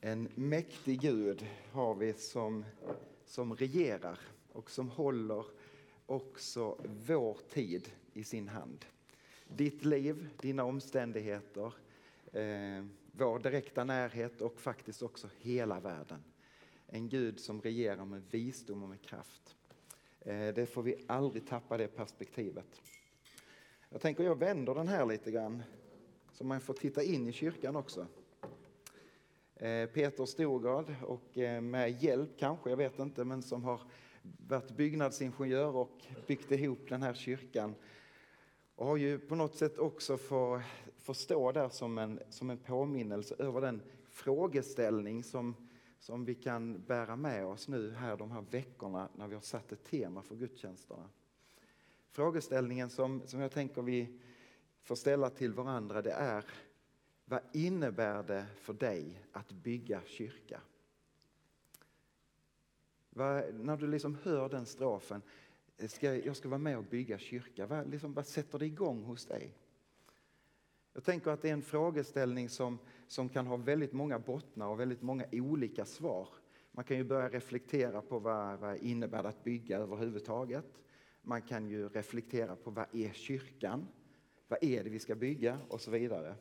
En 0.00 0.28
mäktig 0.34 1.00
Gud 1.00 1.46
har 1.72 1.94
vi 1.94 2.12
som, 2.12 2.64
som 3.24 3.56
regerar 3.56 4.18
och 4.52 4.70
som 4.70 4.88
håller 4.88 5.44
också 6.06 6.78
vår 7.06 7.38
tid 7.48 7.92
i 8.12 8.24
sin 8.24 8.48
hand. 8.48 8.84
Ditt 9.48 9.84
liv, 9.84 10.28
dina 10.40 10.64
omständigheter, 10.64 11.74
eh, 12.32 12.84
vår 13.12 13.38
direkta 13.38 13.84
närhet 13.84 14.40
och 14.40 14.60
faktiskt 14.60 15.02
också 15.02 15.28
hela 15.38 15.80
världen. 15.80 16.24
En 16.86 17.08
Gud 17.08 17.40
som 17.40 17.60
regerar 17.60 18.04
med 18.04 18.22
visdom 18.30 18.82
och 18.82 18.88
med 18.88 19.02
kraft. 19.02 19.56
Eh, 20.20 20.54
det 20.54 20.66
får 20.66 20.82
vi 20.82 21.04
aldrig 21.06 21.46
tappa 21.46 21.76
det 21.76 21.88
perspektivet. 21.88 22.82
Jag 23.88 24.00
tänker 24.00 24.24
jag 24.24 24.38
vänder 24.38 24.74
den 24.74 24.88
här 24.88 25.06
lite 25.06 25.30
grann 25.30 25.62
så 26.32 26.44
man 26.44 26.60
får 26.60 26.74
titta 26.74 27.02
in 27.02 27.26
i 27.26 27.32
kyrkan 27.32 27.76
också. 27.76 28.06
Eh, 29.60 29.86
Peter 29.86 30.24
Storgard 30.24 30.94
och 31.02 31.38
eh, 31.38 31.60
med 31.60 32.02
hjälp 32.02 32.30
kanske, 32.38 32.70
jag 32.70 32.76
vet 32.76 32.98
inte, 32.98 33.24
men 33.24 33.42
som 33.42 33.64
har 33.64 33.80
varit 34.48 34.70
byggnadsingenjör 34.70 35.76
och 35.76 36.06
byggt 36.26 36.50
ihop 36.50 36.88
den 36.88 37.02
här 37.02 37.14
kyrkan 37.14 37.74
och 38.74 38.86
har 38.86 38.96
ju 38.96 39.18
på 39.18 39.34
något 39.34 39.56
sätt 39.56 39.78
också 39.78 40.16
få, 40.16 40.62
få 40.98 41.14
stå 41.14 41.52
där 41.52 41.68
som 41.68 41.98
en, 41.98 42.20
som 42.30 42.50
en 42.50 42.58
påminnelse 42.58 43.34
över 43.38 43.60
den 43.60 43.82
frågeställning 44.08 45.24
som, 45.24 45.54
som 45.98 46.24
vi 46.24 46.34
kan 46.34 46.82
bära 46.86 47.16
med 47.16 47.46
oss 47.46 47.68
nu 47.68 47.92
här 47.92 48.16
de 48.16 48.30
här 48.30 48.44
veckorna 48.50 49.08
när 49.16 49.28
vi 49.28 49.34
har 49.34 49.42
satt 49.42 49.72
ett 49.72 49.84
tema 49.84 50.22
för 50.22 50.36
gudstjänsterna. 50.36 51.08
Frågeställningen 52.10 52.90
som, 52.90 53.22
som 53.26 53.40
jag 53.40 53.52
tänker 53.52 53.82
vi 53.82 54.20
får 54.82 54.94
ställa 54.94 55.30
till 55.30 55.52
varandra 55.52 56.02
det 56.02 56.12
är 56.12 56.44
vad 57.28 57.40
innebär 57.52 58.22
det 58.22 58.46
för 58.56 58.72
dig 58.72 59.22
att 59.32 59.52
bygga 59.52 60.02
kyrka? 60.06 60.60
Vad, 63.10 63.54
när 63.54 63.76
du 63.76 63.86
liksom 63.86 64.18
hör 64.22 64.48
den 64.48 64.66
strofen, 64.66 65.22
ska, 65.86 66.14
jag 66.14 66.36
ska 66.36 66.48
vara 66.48 66.58
med 66.58 66.78
och 66.78 66.84
bygga 66.84 67.18
kyrka, 67.18 67.66
vad, 67.66 67.90
liksom, 67.90 68.14
vad 68.14 68.26
sätter 68.26 68.58
det 68.58 68.66
igång 68.66 69.02
hos 69.02 69.26
dig? 69.26 69.54
Jag 70.92 71.04
tänker 71.04 71.30
att 71.30 71.42
det 71.42 71.48
är 71.48 71.52
en 71.52 71.62
frågeställning 71.62 72.48
som, 72.48 72.78
som 73.06 73.28
kan 73.28 73.46
ha 73.46 73.56
väldigt 73.56 73.92
många 73.92 74.18
bottnar 74.18 74.66
och 74.66 74.80
väldigt 74.80 75.02
många 75.02 75.24
olika 75.32 75.84
svar. 75.84 76.28
Man 76.72 76.84
kan 76.84 76.96
ju 76.96 77.04
börja 77.04 77.28
reflektera 77.28 78.02
på 78.02 78.18
vad, 78.18 78.58
vad 78.58 78.76
innebär 78.76 79.22
det 79.22 79.28
att 79.28 79.44
bygga 79.44 79.78
överhuvudtaget. 79.78 80.82
Man 81.22 81.42
kan 81.42 81.68
ju 81.68 81.88
reflektera 81.88 82.56
på 82.56 82.70
vad 82.70 82.86
är 82.94 83.12
kyrkan? 83.12 83.88
Vad 84.48 84.64
är 84.64 84.84
det 84.84 84.90
vi 84.90 84.98
ska 84.98 85.14
bygga? 85.14 85.58
Och 85.68 85.80
så 85.80 85.90
vidare. 85.90 86.34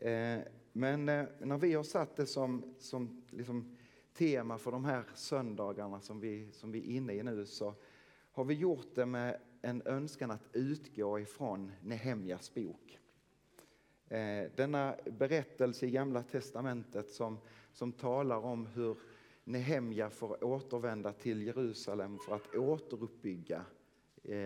Eh, 0.00 0.40
men 0.72 1.08
eh, 1.08 1.26
när 1.38 1.58
vi 1.58 1.74
har 1.74 1.82
satt 1.82 2.16
det 2.16 2.26
som, 2.26 2.74
som 2.78 3.22
liksom 3.30 3.76
tema 4.14 4.58
för 4.58 4.70
de 4.72 4.84
här 4.84 5.04
söndagarna 5.14 6.00
som 6.00 6.20
vi, 6.20 6.52
som 6.52 6.72
vi 6.72 6.78
är 6.78 6.96
inne 6.96 7.12
i 7.12 7.22
nu 7.22 7.46
så 7.46 7.74
har 8.32 8.44
vi 8.44 8.54
gjort 8.54 8.94
det 8.94 9.06
med 9.06 9.40
en 9.62 9.82
önskan 9.84 10.30
att 10.30 10.48
utgå 10.52 11.18
ifrån 11.18 11.72
Nehemjas 11.82 12.54
bok. 12.54 12.98
Eh, 14.08 14.50
denna 14.56 14.96
berättelse 15.18 15.86
i 15.86 15.90
Gamla 15.90 16.22
Testamentet 16.22 17.10
som, 17.10 17.38
som 17.72 17.92
talar 17.92 18.38
om 18.38 18.66
hur 18.66 18.96
Nehemja 19.44 20.10
får 20.10 20.44
återvända 20.44 21.12
till 21.12 21.42
Jerusalem 21.42 22.18
för 22.18 22.34
att 22.34 22.54
återuppbygga 22.54 23.64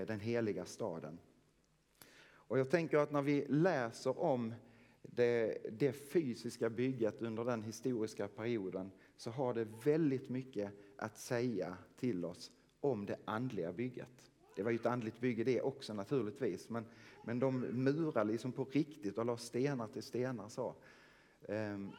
den 0.06 0.20
heliga 0.20 0.64
staden. 0.64 1.18
Och 2.24 2.58
jag 2.58 2.70
tänker 2.70 2.98
att 2.98 3.12
när 3.12 3.22
vi 3.22 3.46
läser 3.48 4.18
om 4.18 4.54
det, 5.10 5.58
det, 5.70 5.92
fysiska 5.92 6.70
bygget 6.70 7.22
under 7.22 7.44
den 7.44 7.62
historiska 7.62 8.28
perioden 8.28 8.90
så 9.16 9.30
har 9.30 9.54
det 9.54 9.66
väldigt 9.84 10.28
mycket 10.28 10.72
att 10.96 11.18
säga 11.18 11.76
till 11.96 12.24
oss 12.24 12.52
om 12.80 13.06
det 13.06 13.16
andliga 13.24 13.72
bygget. 13.72 14.24
Det 14.56 14.62
var 14.62 14.70
ju 14.70 14.76
ett 14.76 14.86
andligt 14.86 15.20
bygge 15.20 15.44
det 15.44 15.60
också 15.60 15.94
naturligtvis, 15.94 16.68
men, 16.68 16.84
men 17.24 17.38
de 17.38 17.60
murade 17.60 18.32
liksom 18.32 18.52
på 18.52 18.64
riktigt 18.64 19.18
och 19.18 19.26
la 19.26 19.36
stenar 19.36 19.86
till 19.86 20.02
stenar. 20.02 20.48
Så. 20.48 20.74
Ehm, 21.48 21.90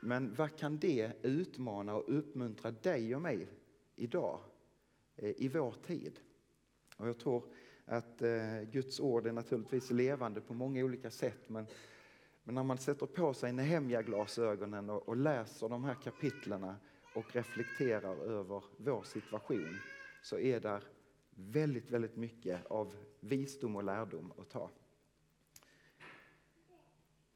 men 0.00 0.34
vad 0.34 0.56
kan 0.56 0.78
det 0.78 1.12
utmana 1.22 1.94
och 1.94 2.18
uppmuntra 2.18 2.70
dig 2.70 3.14
och 3.14 3.22
mig 3.22 3.48
idag, 3.96 4.40
eh, 5.16 5.30
i 5.36 5.48
vår 5.48 5.74
tid? 5.86 6.20
Och 6.96 7.08
jag 7.08 7.18
tror 7.18 7.44
att 7.84 8.22
eh, 8.22 8.62
Guds 8.70 9.00
ord 9.00 9.26
är 9.26 9.32
naturligtvis 9.32 9.90
levande 9.90 10.40
på 10.40 10.54
många 10.54 10.84
olika 10.84 11.10
sätt, 11.10 11.48
men 11.48 11.66
men 12.44 12.54
när 12.54 12.62
man 12.62 12.78
sätter 12.78 13.06
på 13.06 13.34
sig 13.34 13.52
Nehemja-glasögonen 13.52 14.90
och, 14.90 15.08
och 15.08 15.16
läser 15.16 15.68
de 15.68 15.84
här 15.84 15.94
kapitlerna 15.94 16.76
och 17.14 17.34
reflekterar 17.34 18.16
över 18.16 18.62
vår 18.76 19.02
situation 19.02 19.78
så 20.22 20.38
är 20.38 20.60
där 20.60 20.82
väldigt, 21.30 21.90
väldigt 21.90 22.16
mycket 22.16 22.66
av 22.66 22.94
visdom 23.20 23.76
och 23.76 23.84
lärdom 23.84 24.32
att 24.38 24.50
ta. 24.50 24.70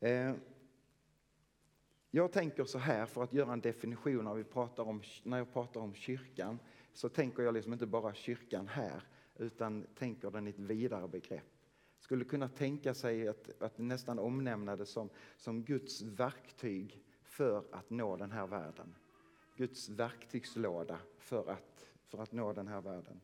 Eh, 0.00 0.34
jag 2.10 2.32
tänker 2.32 2.64
så 2.64 2.78
här, 2.78 3.06
för 3.06 3.22
att 3.22 3.32
göra 3.32 3.52
en 3.52 3.60
definition 3.60 4.24
när, 4.24 4.34
vi 4.34 4.44
pratar 4.44 4.82
om, 4.82 5.02
när 5.22 5.38
jag 5.38 5.52
pratar 5.52 5.80
om 5.80 5.94
kyrkan, 5.94 6.58
så 6.92 7.08
tänker 7.08 7.42
jag 7.42 7.54
liksom 7.54 7.72
inte 7.72 7.86
bara 7.86 8.14
kyrkan 8.14 8.68
här, 8.68 9.02
utan 9.36 9.86
tänker 9.94 10.30
den 10.30 10.46
i 10.46 10.50
ett 10.50 10.58
vidare 10.58 11.08
begrepp 11.08 11.55
skulle 12.06 12.24
kunna 12.24 12.48
tänka 12.48 12.94
sig 12.94 13.28
att, 13.28 13.62
att 13.62 13.78
nästan 13.78 14.18
omnämna 14.18 14.76
det 14.76 14.86
som, 14.86 15.10
som 15.36 15.62
Guds 15.62 16.02
verktyg 16.02 17.02
för 17.22 17.64
att 17.70 17.90
nå 17.90 18.16
den 18.16 18.30
här 18.30 18.46
världen. 18.46 18.94
Guds 19.56 19.88
verktygslåda 19.88 20.98
för 21.18 21.50
att, 21.50 21.88
för 22.08 22.22
att 22.22 22.32
nå 22.32 22.52
den 22.52 22.68
här 22.68 22.80
världen. 22.80 23.20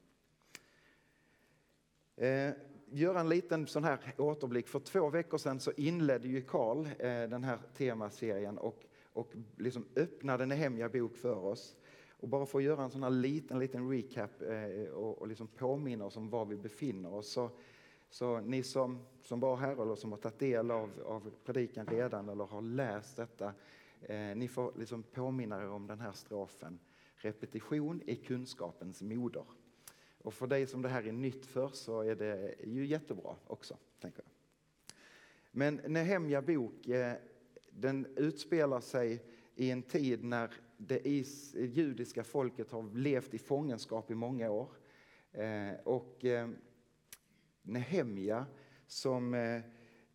Eh, 2.17 2.53
göra 2.87 3.21
en 3.21 3.29
liten 3.29 3.67
sån 3.67 3.85
här 3.85 4.15
återblick. 4.19 4.69
För 4.69 4.81
två 4.81 5.11
veckor 5.11 5.39
sedan 5.39 5.61
så 5.61 5.73
inledde 5.73 6.29
ju 6.29 6.43
Karl 6.43 6.87
eh, 6.87 7.29
den 7.29 7.45
här 7.45 7.59
temaserien 7.77 8.59
och, 8.59 8.85
och 9.13 9.33
liksom 9.57 9.85
öppnade 9.97 10.47
Nehemja 10.47 10.89
bok 10.89 11.17
för 11.17 11.37
oss. 11.37 11.77
Och 12.11 12.29
bara 12.29 12.47
för 12.47 12.59
att 12.59 12.65
göra 12.65 12.85
en 12.85 12.91
sån 12.91 13.03
här 13.03 13.11
liten, 13.11 13.59
liten 13.59 13.91
recap 13.91 14.43
eh, 14.43 14.93
och, 14.93 15.19
och 15.19 15.29
liksom 15.29 15.47
påminna 15.47 16.05
oss 16.05 16.17
om 16.17 16.31
var 16.31 16.45
vi 16.45 16.57
befinner 16.57 17.15
oss 17.15 17.33
så 17.33 17.51
så 18.13 18.41
ni 18.41 18.63
som, 18.63 18.99
som 19.23 19.41
var 19.41 19.57
här 19.57 19.83
eller 19.83 19.95
som 19.95 20.13
har 20.13 20.19
tagit 20.19 20.39
del 20.39 20.71
av, 20.71 20.91
av 21.07 21.31
predikan 21.45 21.87
redan 21.87 22.29
eller 22.29 22.45
har 22.45 22.63
läst 22.63 23.17
detta, 23.17 23.55
eh, 24.01 24.37
ni 24.37 24.49
får 24.49 24.73
liksom 24.79 25.03
påminna 25.03 25.63
er 25.63 25.69
om 25.69 25.87
den 25.87 26.01
här 26.01 26.13
strofen. 26.13 26.79
Repetition 27.15 28.03
är 28.07 28.15
kunskapens 28.15 29.03
moder. 29.03 29.45
Och 30.19 30.35
för 30.35 30.47
dig 30.47 30.67
som 30.67 30.83
det 30.83 30.89
här 30.89 31.09
är 31.09 31.13
nytt 31.13 31.47
för 31.47 31.69
så 31.69 32.01
är 32.01 32.15
det 32.15 32.55
ju 32.65 32.87
jättebra 32.87 33.37
också, 33.47 33.77
tänker 34.01 34.23
jag. 34.23 34.31
Men 35.51 35.75
Nehemja 35.75 36.43
bok, 36.43 36.89
eh, 36.89 37.15
den 37.71 38.07
utspelar 38.17 38.81
sig 38.81 39.25
i 39.55 39.71
en 39.71 39.83
tid 39.83 40.25
när 40.25 40.51
det 40.77 41.07
judiska 41.55 42.25
folket 42.25 42.71
har 42.71 42.95
levt 42.95 43.35
i 43.35 43.39
fångenskap 43.39 44.11
i 44.11 44.15
många 44.15 44.51
år. 44.51 44.69
Eh, 45.33 45.75
och 45.85 46.25
eh, 46.25 46.49
Nehemja 47.63 48.47
som 48.87 49.35
eh, 49.35 49.61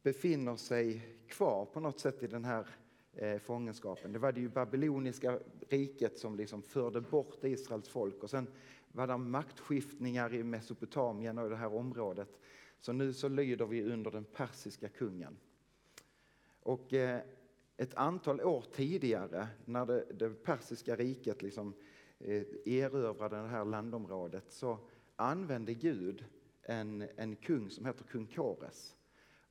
befinner 0.04 0.56
sig 0.56 1.02
kvar 1.28 1.66
på 1.66 1.80
något 1.80 2.00
sätt 2.00 2.24
i 2.24 2.28
den 2.28 2.46
här 2.46 2.68
eh, 3.14 3.40
fångenskapen. 3.40 4.14
Det 4.14 4.20
var 4.20 4.32
det 4.32 4.40
ju 4.40 4.50
babyloniska 4.50 5.40
riket 5.70 6.18
som 6.18 6.36
liksom 6.36 6.62
förde 6.62 7.02
bort 7.02 7.44
Israels 7.44 7.90
folk 7.90 8.24
och 8.24 8.30
sen 8.30 8.48
var 8.92 9.08
det 9.08 9.18
maktskiftningar 9.18 10.34
i 10.34 10.44
Mesopotamien 10.44 11.38
och 11.38 11.50
det 11.50 11.56
här 11.56 11.74
området. 11.74 12.40
Så 12.80 12.94
nu 12.94 13.14
så 13.14 13.30
lyder 13.30 13.66
vi 13.66 13.84
under 13.84 14.12
den 14.12 14.24
persiska 14.24 14.90
kungen. 14.90 15.38
Och 16.60 16.94
eh, 16.94 17.22
ett 17.78 17.94
antal 17.94 18.42
år 18.42 18.64
tidigare 18.74 19.48
när 19.66 19.86
det, 19.86 20.06
det 20.14 20.30
persiska 20.30 20.96
riket 20.96 21.42
liksom 21.42 21.74
erövrade 22.66 23.42
det 23.42 23.48
här 23.48 23.66
landområdet 23.66 24.52
så 24.52 24.78
använde 25.16 25.74
Gud 25.74 26.26
en, 26.68 27.08
en 27.16 27.36
kung 27.36 27.70
som 27.70 27.86
heter 27.86 28.04
kung 28.04 28.28
Kores. 28.28 28.96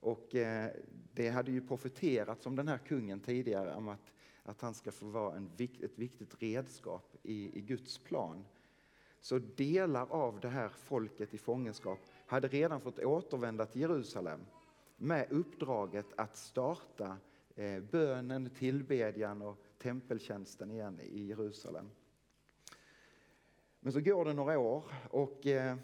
Och 0.00 0.34
eh, 0.34 0.70
det 1.12 1.28
hade 1.28 1.52
ju 1.52 1.66
profeterats 1.66 2.46
om 2.46 2.56
den 2.56 2.68
här 2.68 2.78
kungen 2.78 3.20
tidigare, 3.20 3.74
om 3.74 3.88
att, 3.88 4.12
att 4.42 4.60
han 4.60 4.74
ska 4.74 4.92
få 4.92 5.06
vara 5.06 5.36
en, 5.36 5.50
ett 5.58 5.98
viktigt 5.98 6.42
redskap 6.42 7.16
i, 7.22 7.58
i 7.58 7.60
Guds 7.60 7.98
plan. 7.98 8.44
Så 9.20 9.38
delar 9.38 10.06
av 10.12 10.40
det 10.40 10.48
här 10.48 10.68
folket 10.68 11.34
i 11.34 11.38
fångenskap 11.38 11.98
hade 12.26 12.48
redan 12.48 12.80
fått 12.80 12.98
återvända 12.98 13.66
till 13.66 13.80
Jerusalem 13.80 14.40
med 14.96 15.32
uppdraget 15.32 16.06
att 16.16 16.36
starta 16.36 17.16
eh, 17.54 17.80
bönen, 17.80 18.50
tillbedjan 18.50 19.42
och 19.42 19.58
tempeltjänsten 19.78 20.70
igen 20.70 21.00
i 21.00 21.26
Jerusalem. 21.26 21.90
Men 23.80 23.92
så 23.92 24.00
går 24.00 24.24
det 24.24 24.32
några 24.32 24.58
år 24.58 24.84
och 25.10 25.46
eh, 25.46 25.76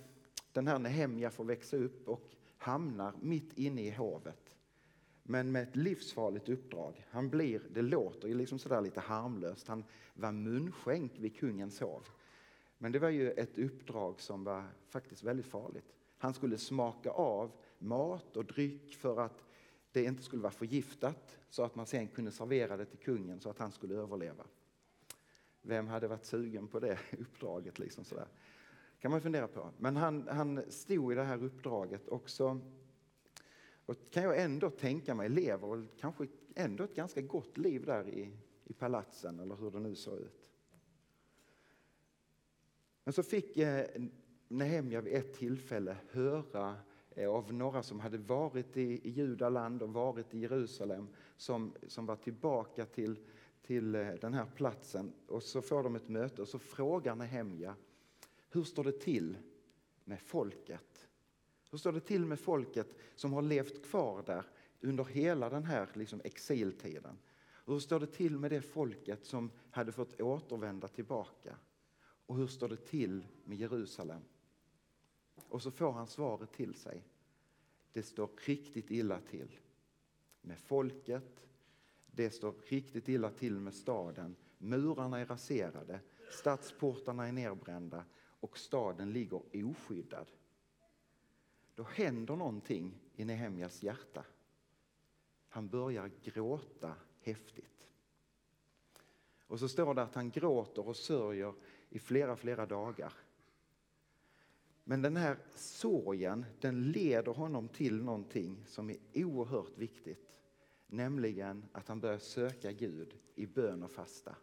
den 0.53 0.67
här 0.67 0.79
Nehemja 0.79 1.31
får 1.31 1.45
växa 1.45 1.77
upp 1.77 2.09
och 2.09 2.31
hamnar 2.57 3.13
mitt 3.21 3.59
inne 3.59 3.83
i 3.83 3.91
hovet. 3.91 4.39
men 5.23 5.53
med 5.53 5.63
ett 5.63 5.77
livsfarligt 5.77 6.49
uppdrag. 6.49 7.07
Han 7.11 7.31
blir, 7.31 7.63
det 7.71 7.83
låter 7.83 8.29
ju 8.29 8.35
liksom 8.35 8.59
sådär 8.59 8.81
lite 8.81 9.01
harmlöst, 9.01 9.69
han 9.69 9.85
var 10.15 10.33
munskänk 10.33 11.13
vid 11.19 11.37
kungens 11.37 11.81
hov. 11.81 12.09
Men 12.79 12.93
det 12.93 12.99
var 12.99 13.09
ju 13.09 13.31
ett 13.31 13.59
uppdrag 13.59 14.21
som 14.21 14.45
var 14.45 14.65
faktiskt 14.89 15.23
väldigt 15.23 15.47
farligt. 15.47 15.95
Han 16.19 16.35
skulle 16.35 16.59
smaka 16.59 17.11
av 17.11 17.53
mat 17.79 18.37
och 18.37 18.45
dryck 18.45 18.97
för 18.97 19.21
att 19.21 19.45
det 19.93 20.05
inte 20.05 20.23
skulle 20.23 20.43
vara 20.43 20.53
förgiftat 20.53 21.39
så 21.49 21.65
att 21.65 21.75
man 21.75 21.87
sen 21.87 22.09
kunde 22.09 22.33
servera 22.33 22.77
det 22.77 22.85
till 22.85 22.99
kungen 22.99 23.41
så 23.41 23.51
att 23.51 23.59
han 23.59 23.73
skulle 23.73 23.95
överleva. 23.95 24.45
Vem 25.63 25.87
hade 25.87 26.09
varit 26.09 26.25
sugen 26.25 26.69
på 26.69 26.81
det 26.81 26.99
uppdraget? 27.19 27.79
Liksom 27.79 28.05
sådär? 28.05 28.27
Kan 29.03 29.11
man 29.11 29.21
fundera 29.21 29.49
på. 29.49 29.71
Men 29.79 29.97
han, 29.97 30.29
han 30.29 30.63
stod 30.69 31.13
i 31.13 31.15
det 31.15 31.23
här 31.23 31.45
uppdraget 31.45 32.09
också 32.09 32.61
och 33.87 33.97
kan 34.11 34.23
jag 34.23 34.43
ändå 34.43 34.71
tänka 34.71 35.15
mig 35.15 35.29
lever 35.29 35.69
och 35.69 35.79
kanske 35.99 36.27
ändå 36.55 36.85
ett 36.85 36.95
ganska 36.95 37.21
gott 37.21 37.59
liv 37.59 37.85
där 37.85 38.09
i, 38.09 38.33
i 38.65 38.73
palatsen 38.73 39.41
eller 39.41 39.55
hur 39.55 39.71
det 39.71 39.81
nu 39.81 39.95
såg 39.95 40.19
ut. 40.19 40.49
Men 43.05 43.13
så 43.13 43.23
fick 43.23 43.57
eh, 43.57 43.87
Nehemja 44.49 45.01
vid 45.01 45.15
ett 45.15 45.35
tillfälle 45.35 45.97
höra 46.11 46.77
eh, 47.11 47.31
av 47.31 47.53
några 47.53 47.83
som 47.83 48.01
hade 48.01 48.19
varit 48.19 48.77
i, 48.77 49.09
i 49.09 49.11
Judaland 49.11 49.83
och 49.83 49.93
varit 49.93 50.35
i 50.35 50.39
Jerusalem 50.39 51.09
som, 51.37 51.75
som 51.87 52.07
var 52.07 52.17
tillbaka 52.17 52.87
till, 52.87 53.19
till 53.63 53.95
eh, 53.95 54.09
den 54.09 54.35
här 54.35 54.47
platsen 54.57 55.13
och 55.27 55.43
så 55.43 55.63
får 55.63 55.83
de 55.83 55.97
ett 55.97 56.09
möte 56.09 56.43
och 56.43 56.49
så 56.49 56.59
frågar 56.59 57.15
Nehemja 57.15 57.77
hur 58.53 58.65
står 58.65 58.85
det 58.85 59.01
till 59.01 59.39
med 60.05 60.21
folket? 60.21 61.09
Hur 61.71 61.79
står 61.79 61.93
det 61.93 62.01
till 62.01 62.25
med 62.25 62.41
folket 62.41 62.97
som 63.15 63.33
har 63.33 63.43
levt 63.43 63.87
kvar 63.87 64.23
där 64.23 64.45
under 64.81 65.05
hela 65.05 65.49
den 65.51 65.65
här 65.65 65.89
liksom 65.95 66.21
exiltiden? 66.25 67.19
Hur 67.67 67.79
står 67.79 68.01
det 68.01 68.07
till 68.07 68.39
med 68.39 68.51
det 68.51 68.63
folket 68.63 69.25
som 69.25 69.51
hade 69.71 69.93
fått 69.93 70.21
återvända 70.21 70.89
tillbaka? 70.89 71.57
Och 72.27 72.37
hur 72.37 72.47
står 72.47 72.69
det 72.69 72.87
till 72.87 73.27
med 73.45 73.59
Jerusalem? 73.59 74.23
Och 75.49 75.63
så 75.63 75.71
får 75.71 75.93
han 75.93 76.07
svaret 76.07 76.53
till 76.53 76.75
sig. 76.75 77.05
Det 77.93 78.03
står 78.03 78.31
riktigt 78.47 78.91
illa 78.91 79.21
till 79.21 79.59
med 80.41 80.59
folket. 80.59 81.47
Det 82.07 82.31
står 82.31 82.55
riktigt 82.69 83.09
illa 83.09 83.31
till 83.31 83.61
med 83.61 83.75
staden. 83.75 84.37
Murarna 84.59 85.19
är 85.19 85.27
raserade, 85.27 86.01
stadsportarna 86.31 87.29
är 87.29 87.33
nerbrända 87.33 88.05
och 88.43 88.59
staden 88.59 89.13
ligger 89.13 89.43
oskyddad. 89.53 90.27
Då 91.75 91.83
händer 91.83 92.37
någonting 92.37 93.01
i 93.17 93.25
Nehemjas 93.25 93.83
hjärta. 93.83 94.25
Han 95.49 95.69
börjar 95.69 96.11
gråta 96.23 96.95
häftigt. 97.21 97.89
Och 99.47 99.59
så 99.59 99.69
står 99.69 99.95
det 99.95 100.03
att 100.03 100.15
han 100.15 100.31
gråter 100.31 100.89
och 100.89 100.97
sörjer 100.97 101.55
i 101.89 101.99
flera, 101.99 102.37
flera 102.37 102.67
dagar. 102.67 103.13
Men 104.85 105.03
den 105.03 105.17
här 105.17 105.39
sorgen, 105.55 106.45
den 106.61 106.93
leder 106.93 107.33
honom 107.33 107.69
till 107.69 108.03
någonting 108.03 108.65
som 108.67 108.91
är 108.91 108.97
oerhört 109.15 109.79
viktigt. 109.79 110.29
Nämligen 110.87 111.65
att 111.73 111.89
han 111.89 112.01
börjar 112.01 112.19
söka 112.19 112.73
Gud 112.73 113.15
i 113.35 113.47
bön 113.47 113.83
och 113.83 113.91
fasta. 113.91 114.37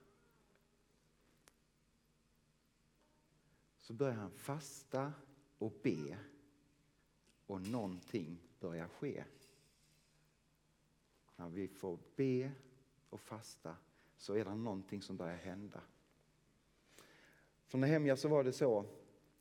Så 3.89 3.94
börjar 3.94 4.15
han 4.15 4.31
fasta 4.31 5.13
och 5.57 5.74
be 5.83 6.18
och 7.47 7.62
någonting 7.62 8.39
börjar 8.59 8.88
ske. 8.88 9.24
När 11.36 11.50
vi 11.50 11.68
får 11.68 12.00
be 12.15 12.51
och 13.09 13.19
fasta 13.19 13.75
så 14.18 14.33
är 14.33 14.45
det 14.45 14.56
någonting 14.56 15.01
som 15.01 15.18
börjar 15.18 15.36
hända. 15.36 15.81
För 17.68 17.77
Nehemja 17.77 18.18
så 18.18 18.27
var 18.27 18.44
det 18.44 18.53
så 18.53 18.86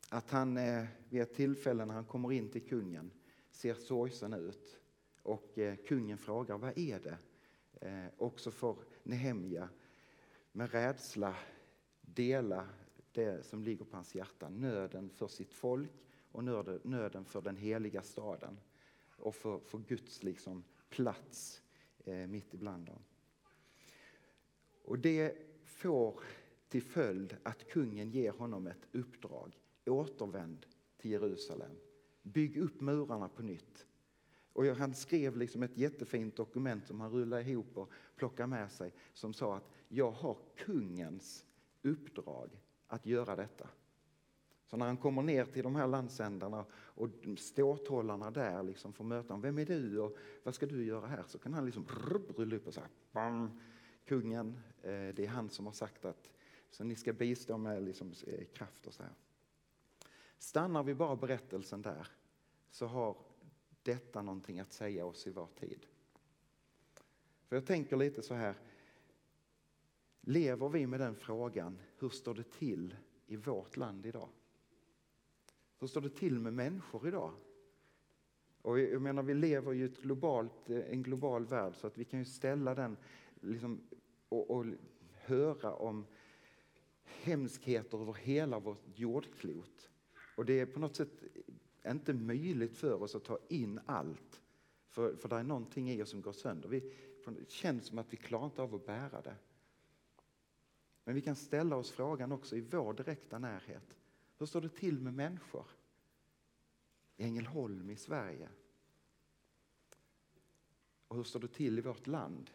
att 0.09 0.31
han 0.31 0.57
eh, 0.57 0.85
vid 1.09 1.23
ett 1.23 1.35
tillfälle 1.35 1.85
när 1.85 1.95
han 1.95 2.05
kommer 2.05 2.33
in 2.33 2.51
till 2.51 2.69
kungen 2.69 3.11
ser 3.51 3.75
sorgsen 3.75 4.33
ut 4.33 4.79
och 5.23 5.59
eh, 5.59 5.77
kungen 5.77 6.19
frågar 6.19 6.59
vad 6.59 6.79
är 6.79 7.01
det? 7.01 7.19
Eh, 7.89 8.13
och 8.17 8.41
så 8.41 8.51
får 8.51 8.85
Nehemja 9.03 9.69
med 10.53 10.73
rädsla 10.73 11.37
dela 12.01 12.69
det 13.19 13.43
som 13.43 13.63
ligger 13.63 13.85
på 13.85 13.97
hans 13.97 14.15
hjärta, 14.15 14.49
nöden 14.49 15.11
för 15.11 15.29
sitt 15.29 15.55
folk 15.55 15.91
och 16.33 16.45
nöden 16.85 17.25
för 17.25 17.41
den 17.41 17.57
heliga 17.57 18.03
staden 18.03 18.61
och 19.17 19.35
för, 19.35 19.59
för 19.59 19.79
Guds 19.79 20.23
liksom 20.23 20.65
plats 20.89 21.63
eh, 22.05 22.27
mitt 22.27 22.55
ibland 22.55 22.87
dem. 22.87 22.99
Och 24.85 24.99
det 24.99 25.37
får 25.65 26.21
till 26.69 26.83
följd 26.83 27.37
att 27.43 27.69
kungen 27.69 28.11
ger 28.11 28.33
honom 28.33 28.67
ett 28.67 28.89
uppdrag. 28.93 29.59
Återvänd 29.87 30.67
till 30.97 31.11
Jerusalem. 31.11 31.77
Bygg 32.23 32.57
upp 32.57 32.81
murarna 32.81 33.29
på 33.29 33.43
nytt. 33.43 33.87
Och 34.53 34.65
han 34.65 34.95
skrev 34.95 35.37
liksom 35.37 35.63
ett 35.63 35.79
jättefint 35.79 36.37
dokument 36.37 36.87
som 36.87 37.01
han 37.01 37.11
rullade 37.11 37.43
ihop 37.43 37.79
och 37.79 37.93
plockade 38.17 38.47
med 38.47 38.73
sig 38.73 38.93
som 39.13 39.35
sa 39.35 39.57
att 39.57 39.71
jag 39.89 40.11
har 40.11 40.39
kungens 40.57 41.45
uppdrag 41.83 42.51
att 42.89 43.07
göra 43.07 43.37
detta. 43.37 43.69
Så 44.67 44.77
när 44.77 44.87
han 44.87 44.97
kommer 44.97 45.23
ner 45.23 45.45
till 45.45 45.63
de 45.63 45.77
här 45.77 45.87
landsändarna 45.87 46.65
och 46.73 47.09
ståthållarna 47.39 48.31
där 48.31 48.63
liksom 48.63 48.93
får 48.93 49.05
möta 49.05 49.29
honom. 49.29 49.43
Vem 49.43 49.59
är 49.59 49.65
du 49.65 49.99
och 49.99 50.17
vad 50.43 50.55
ska 50.55 50.67
du 50.67 50.85
göra 50.85 51.07
här? 51.07 51.25
Så 51.27 51.39
kan 51.39 51.55
han 51.55 51.67
liksom 51.67 51.87
rulla 52.37 52.57
upp 52.57 52.67
och 52.67 52.75
säga 52.75 52.89
bam, 53.13 53.61
kungen, 54.05 54.61
eh, 54.83 54.91
det 54.91 55.19
är 55.19 55.29
han 55.29 55.51
som 55.51 55.67
har 55.67 55.73
sagt 55.73 56.05
att 56.05 56.31
så 56.71 56.85
ni 56.85 56.95
ska 56.95 57.13
bistå 57.13 57.59
med 57.59 57.83
liksom 57.83 58.13
eh, 58.27 58.45
kraft 58.45 58.87
och 58.87 58.95
så 58.95 59.03
här. 59.03 59.13
Stannar 60.39 60.83
vi 60.83 60.95
bara 60.95 61.17
berättelsen 61.17 61.83
där 61.83 62.09
så 62.71 62.87
har 62.87 63.17
detta 63.83 64.23
någonting 64.23 64.61
att 64.61 64.73
säga 64.73 65.07
oss 65.07 65.27
i 65.27 65.31
vår 65.31 65.49
tid. 65.61 65.87
För 67.49 67.57
jag 67.57 67.67
tänker 67.67 67.97
lite 67.97 68.23
så 68.23 68.35
här, 68.35 68.55
lever 70.29 70.69
vi 70.69 70.87
med 70.87 71.01
den 71.01 71.15
frågan, 71.15 71.79
hur 71.99 72.09
står 72.09 72.35
det 72.35 72.51
till 72.51 72.97
i 73.27 73.37
vårt 73.37 73.77
land 73.77 74.07
idag? 74.07 74.29
Hur 75.79 75.87
står 75.87 76.01
det 76.01 76.11
till 76.11 76.39
med 76.39 76.53
människor 76.53 77.09
idag? 77.09 77.33
Och 78.63 78.79
jag 78.79 79.03
menar, 79.03 79.23
vi 79.23 79.35
lever 79.35 79.75
i 79.75 79.83
ett 79.83 80.03
globalt, 80.03 80.71
eh, 80.71 80.93
en 80.93 81.03
global 81.03 81.47
värld 81.47 81.75
så 81.77 81.87
att 81.87 81.99
vi 81.99 82.05
kan 82.05 82.19
ju 82.19 82.25
ställa 82.25 82.75
den 82.75 82.97
liksom, 83.41 83.81
och, 84.29 84.51
och 84.51 84.67
höra 85.13 85.73
om 85.75 86.07
hemskheter 87.05 88.03
över 88.03 88.13
hela 88.13 88.59
vårt 88.59 88.85
jordklot. 88.95 89.91
Och 90.37 90.45
det 90.45 90.61
är 90.61 90.67
på 90.67 90.81
något 90.81 90.97
sätt 90.97 91.23
inte 91.87 92.13
möjligt 92.13 92.77
för 92.77 93.03
oss 93.03 93.15
att 93.15 93.25
ta 93.25 93.39
in 93.49 93.81
allt. 93.87 94.43
För, 94.89 95.17
för 95.17 95.29
det 95.29 95.37
är 95.37 95.43
någonting 95.43 95.91
i 95.91 96.03
oss 96.03 96.11
som 96.11 96.23
går 96.23 96.33
sönder. 96.33 96.69
Vi, 96.69 96.95
det 97.27 97.51
känns 97.51 97.87
som 97.87 97.99
att 97.99 98.13
vi 98.13 98.17
klarar 98.17 98.45
inte 98.45 98.63
av 98.63 98.75
att 98.75 98.87
bära 98.87 99.21
det. 99.21 99.37
Men 101.09 101.15
vi 101.15 101.21
kan 101.21 101.37
ställa 101.37 101.77
oss 101.77 101.91
frågan 101.91 102.33
också 102.33 102.57
i 102.57 102.61
vår 102.61 102.95
direkta 102.95 103.39
närhet. 103.39 103.99
Hur 104.39 104.47
står 104.47 104.61
det 104.61 104.69
till 104.69 105.01
med 105.01 105.15
människor? 105.15 105.67
I 107.17 107.25
Ängelholm 107.25 107.91
i 107.91 107.97
Sverige. 107.97 108.49
Och 111.09 111.17
hur 111.17 111.23
står 111.23 111.41
det 111.41 111.49
till 111.49 111.79
i 111.79 111.83
vårt 111.83 112.07
land? 112.07 112.51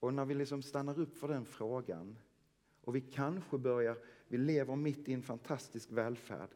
Och 0.00 0.14
när 0.14 0.24
vi 0.24 0.34
liksom 0.34 0.62
stannar 0.62 1.00
upp 1.00 1.16
för 1.16 1.28
den 1.28 1.44
frågan 1.44 2.18
och 2.80 2.96
vi 2.96 3.00
kanske 3.00 3.58
börjar, 3.58 3.98
vi 4.28 4.38
lever 4.38 4.76
mitt 4.76 5.08
i 5.08 5.12
en 5.12 5.22
fantastisk 5.22 5.92
välfärd 5.92 6.50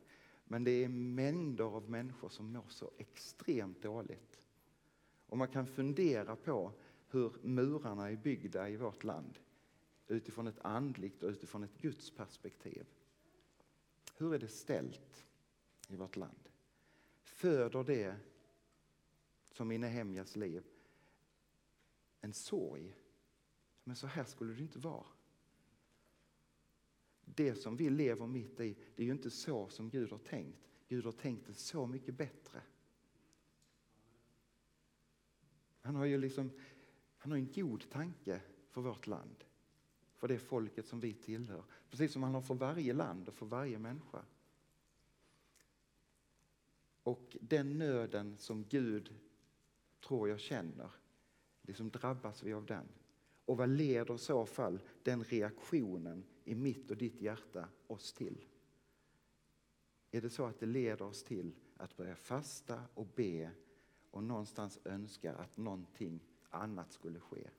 men 0.44 0.64
det 0.64 0.84
är 0.84 0.88
mängder 0.88 1.64
av 1.64 1.90
människor 1.90 2.28
som 2.28 2.52
mår 2.52 2.68
så 2.68 2.90
extremt 2.98 3.82
dåligt. 3.82 4.46
Och 5.26 5.38
man 5.38 5.48
kan 5.48 5.66
fundera 5.66 6.36
på 6.36 6.72
hur 7.08 7.32
murarna 7.42 8.10
är 8.10 8.16
byggda 8.16 8.68
i 8.68 8.76
vårt 8.76 9.04
land 9.04 9.38
utifrån 10.08 10.46
ett 10.46 10.58
andligt 10.58 11.22
och 11.22 11.30
utifrån 11.30 11.62
ett 11.62 11.78
Guds 11.78 12.10
perspektiv. 12.10 12.86
Hur 14.16 14.34
är 14.34 14.38
det 14.38 14.48
ställt 14.48 15.26
i 15.88 15.96
vårt 15.96 16.16
land? 16.16 16.48
Föder 17.22 17.84
det, 17.84 18.16
som 19.52 19.72
i 19.72 19.78
Nehemjas 19.78 20.36
liv, 20.36 20.64
en 22.20 22.32
sorg? 22.32 22.96
Men 23.84 23.96
så 23.96 24.06
här 24.06 24.24
skulle 24.24 24.54
det 24.54 24.62
inte 24.62 24.78
vara. 24.78 25.06
Det 27.24 27.54
som 27.54 27.76
vi 27.76 27.90
lever 27.90 28.26
mitt 28.26 28.60
i, 28.60 28.76
det 28.94 29.02
är 29.02 29.06
ju 29.06 29.12
inte 29.12 29.30
så 29.30 29.68
som 29.68 29.90
Gud 29.90 30.10
har 30.10 30.18
tänkt. 30.18 30.68
Gud 30.88 31.04
har 31.04 31.12
tänkt 31.12 31.46
det 31.46 31.54
så 31.54 31.86
mycket 31.86 32.14
bättre. 32.14 32.62
Han 35.80 35.94
har 35.96 36.04
ju 36.04 36.18
liksom, 36.18 36.50
han 37.18 37.32
har 37.32 37.38
en 37.38 37.52
god 37.52 37.90
tanke 37.90 38.42
för 38.70 38.80
vårt 38.80 39.06
land 39.06 39.44
för 40.16 40.28
det 40.28 40.38
folket 40.38 40.86
som 40.86 41.00
vi 41.00 41.14
tillhör. 41.14 41.64
Precis 41.90 42.12
som 42.12 42.22
han 42.22 42.34
har 42.34 42.42
för 42.42 42.54
varje 42.54 42.92
land 42.92 43.28
och 43.28 43.34
för 43.34 43.46
varje 43.46 43.78
människa. 43.78 44.22
Och 47.02 47.36
den 47.40 47.78
nöden 47.78 48.36
som 48.38 48.64
Gud 48.64 49.14
tror 50.00 50.28
jag 50.28 50.40
känner, 50.40 50.90
liksom 51.62 51.90
drabbas 51.90 52.42
vi 52.42 52.52
av 52.52 52.66
den? 52.66 52.88
Och 53.44 53.56
vad 53.56 53.68
leder 53.68 54.14
i 54.14 54.18
så 54.18 54.46
fall 54.46 54.80
den 55.02 55.24
reaktionen 55.24 56.24
i 56.44 56.54
mitt 56.54 56.90
och 56.90 56.96
ditt 56.96 57.20
hjärta 57.20 57.68
oss 57.86 58.12
till? 58.12 58.44
Är 60.10 60.20
det 60.20 60.30
så 60.30 60.44
att 60.44 60.60
det 60.60 60.66
leder 60.66 61.04
oss 61.04 61.24
till 61.24 61.54
att 61.76 61.96
börja 61.96 62.16
fasta 62.16 62.82
och 62.94 63.06
be 63.06 63.50
och 64.10 64.24
någonstans 64.24 64.78
önska 64.84 65.34
att 65.34 65.56
någonting 65.56 66.20
annat 66.50 66.92
skulle 66.92 67.20
ske? 67.20 67.50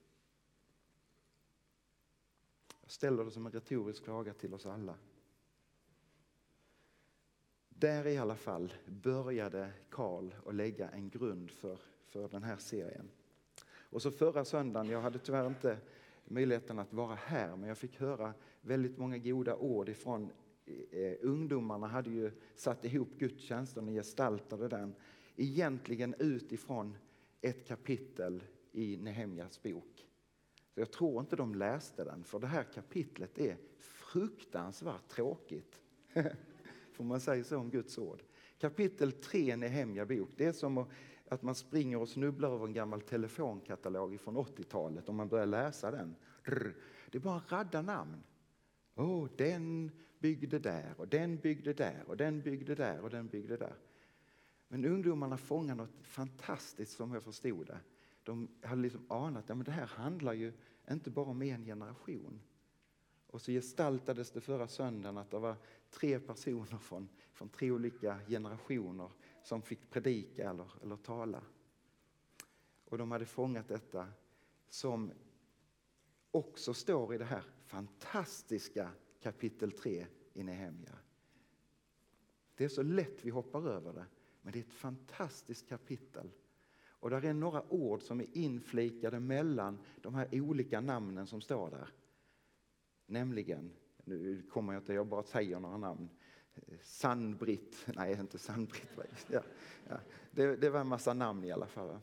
Jag 2.88 2.92
ställer 2.92 3.24
det 3.24 3.30
som 3.30 3.46
en 3.46 3.52
retorisk 3.52 4.04
fråga 4.04 4.34
till 4.34 4.54
oss 4.54 4.66
alla. 4.66 4.94
Där 7.68 8.06
i 8.06 8.18
alla 8.18 8.36
fall 8.36 8.72
började 8.86 9.70
Karl 9.90 10.30
att 10.46 10.54
lägga 10.54 10.88
en 10.88 11.10
grund 11.10 11.50
för, 11.50 11.80
för 12.06 12.28
den 12.28 12.42
här 12.42 12.56
serien. 12.56 13.10
Och 13.68 14.02
så 14.02 14.10
förra 14.10 14.44
söndagen, 14.44 14.90
jag 14.90 15.00
hade 15.00 15.18
tyvärr 15.18 15.46
inte 15.46 15.78
möjligheten 16.24 16.78
att 16.78 16.92
vara 16.92 17.14
här, 17.14 17.56
men 17.56 17.68
jag 17.68 17.78
fick 17.78 18.00
höra 18.00 18.34
väldigt 18.60 18.98
många 18.98 19.18
goda 19.18 19.56
ord 19.56 19.88
ifrån 19.88 20.30
eh, 20.90 21.14
ungdomarna 21.20 21.86
hade 21.86 22.10
ju 22.10 22.30
satt 22.54 22.84
ihop 22.84 23.08
gudstjänsten 23.18 23.88
och 23.88 23.94
gestaltade 23.94 24.68
den 24.68 24.94
egentligen 25.36 26.14
utifrån 26.18 26.96
ett 27.40 27.66
kapitel 27.66 28.44
i 28.72 28.96
Nehemjas 28.96 29.62
bok. 29.62 30.07
Så 30.78 30.82
jag 30.82 30.90
tror 30.90 31.20
inte 31.20 31.36
de 31.36 31.54
läste 31.54 32.04
den, 32.04 32.24
för 32.24 32.38
det 32.38 32.46
här 32.46 32.62
kapitlet 32.62 33.38
är 33.38 33.56
fruktansvärt 33.78 35.08
tråkigt. 35.08 35.80
Får 36.92 37.04
man 37.04 37.20
säga 37.20 37.44
så 37.44 37.58
om 37.58 37.70
Guds 37.70 37.98
ord? 37.98 38.22
Kapitel 38.58 39.12
3 39.12 39.52
i 39.52 39.56
Nehemja 39.56 40.06
bok, 40.06 40.28
det 40.36 40.44
är 40.44 40.52
som 40.52 40.86
att 41.28 41.42
man 41.42 41.54
springer 41.54 42.00
och 42.00 42.08
snubblar 42.08 42.50
över 42.50 42.66
en 42.66 42.72
gammal 42.72 43.00
telefonkatalog 43.00 44.20
från 44.20 44.36
80-talet 44.36 45.08
om 45.08 45.16
man 45.16 45.28
börjar 45.28 45.46
läsa 45.46 45.90
den. 45.90 46.14
Det 47.10 47.18
är 47.18 47.20
bara 47.20 47.42
radda 47.48 47.82
namn. 47.82 48.22
oh, 48.94 49.28
den 49.36 49.90
byggde 50.18 50.58
där 50.58 50.94
och 50.96 51.08
den 51.08 51.36
byggde 51.36 51.72
där 51.72 52.04
och 52.06 52.16
den 52.16 52.40
byggde 52.40 52.74
där 52.74 53.00
och 53.00 53.10
den 53.10 53.26
byggde 53.26 53.56
där. 53.56 53.76
Men 54.68 54.84
ungdomarna 54.84 55.38
fångar 55.38 55.74
något 55.74 55.98
fantastiskt 56.02 56.96
som 56.96 57.14
jag 57.14 57.22
förstod 57.22 57.66
det. 57.66 57.78
De 58.28 58.48
hade 58.62 58.82
liksom 58.82 59.06
anat 59.08 59.50
att 59.50 59.58
ja, 59.58 59.64
det 59.64 59.70
här 59.70 59.86
handlar 59.86 60.32
ju 60.32 60.52
inte 60.90 61.10
bara 61.10 61.26
om 61.26 61.42
en 61.42 61.64
generation. 61.64 62.40
Och 63.26 63.42
så 63.42 63.52
gestaltades 63.52 64.30
det 64.30 64.40
förra 64.40 64.68
söndagen 64.68 65.18
att 65.18 65.30
det 65.30 65.38
var 65.38 65.56
tre 65.90 66.20
personer 66.20 66.78
från, 66.78 67.08
från 67.32 67.48
tre 67.48 67.70
olika 67.70 68.20
generationer 68.28 69.10
som 69.42 69.62
fick 69.62 69.90
predika 69.90 70.50
eller, 70.50 70.70
eller 70.82 70.96
tala. 70.96 71.42
Och 72.84 72.98
de 72.98 73.10
hade 73.10 73.26
fångat 73.26 73.68
detta 73.68 74.08
som 74.68 75.12
också 76.30 76.74
står 76.74 77.14
i 77.14 77.18
det 77.18 77.24
här 77.24 77.44
fantastiska 77.66 78.90
kapitel 79.20 79.72
3 79.72 80.06
i 80.32 80.42
Nehemja. 80.42 80.98
Det 82.54 82.64
är 82.64 82.68
så 82.68 82.82
lätt 82.82 83.24
vi 83.24 83.30
hoppar 83.30 83.68
över 83.68 83.92
det, 83.92 84.06
men 84.42 84.52
det 84.52 84.58
är 84.58 84.64
ett 84.64 84.72
fantastiskt 84.72 85.68
kapitel. 85.68 86.30
Och 87.00 87.10
där 87.10 87.24
är 87.24 87.34
några 87.34 87.72
ord 87.72 88.02
som 88.02 88.20
är 88.20 88.26
inflikade 88.32 89.20
mellan 89.20 89.78
de 90.00 90.14
här 90.14 90.28
olika 90.32 90.80
namnen 90.80 91.26
som 91.26 91.40
står 91.40 91.70
där. 91.70 91.88
Nämligen, 93.06 93.70
nu 94.04 94.42
kommer 94.42 94.72
jag 94.72 94.80
inte, 94.80 94.94
jag 94.94 95.06
bara 95.06 95.22
säger 95.22 95.60
några 95.60 95.76
namn. 95.76 96.08
Sandbritt, 96.82 97.86
nej 97.96 98.20
inte 98.20 98.38
Sandbritt. 98.38 99.26
Ja, 99.30 99.40
ja. 99.88 99.96
Det, 100.30 100.56
det, 100.56 100.70
var 100.70 100.80
en 100.80 100.86
massa 100.86 101.14
namn 101.14 101.44
i 101.44 101.52
alla 101.52 101.66
fall. 101.66 101.98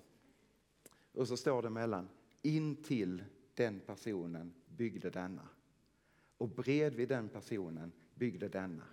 Och 1.12 1.28
så 1.28 1.38
står 1.38 1.62
det 1.62 1.70
mellan, 1.70 2.10
in 2.42 2.75
till 2.75 3.24
den 3.54 3.80
personen 3.80 4.54
byggde 4.68 5.10
denna. 5.10 5.50
Och 6.38 6.50
bredvid 6.50 7.10
den 7.10 7.30
personen 7.30 7.92
byggde 8.16 8.48
denna. 8.48 8.84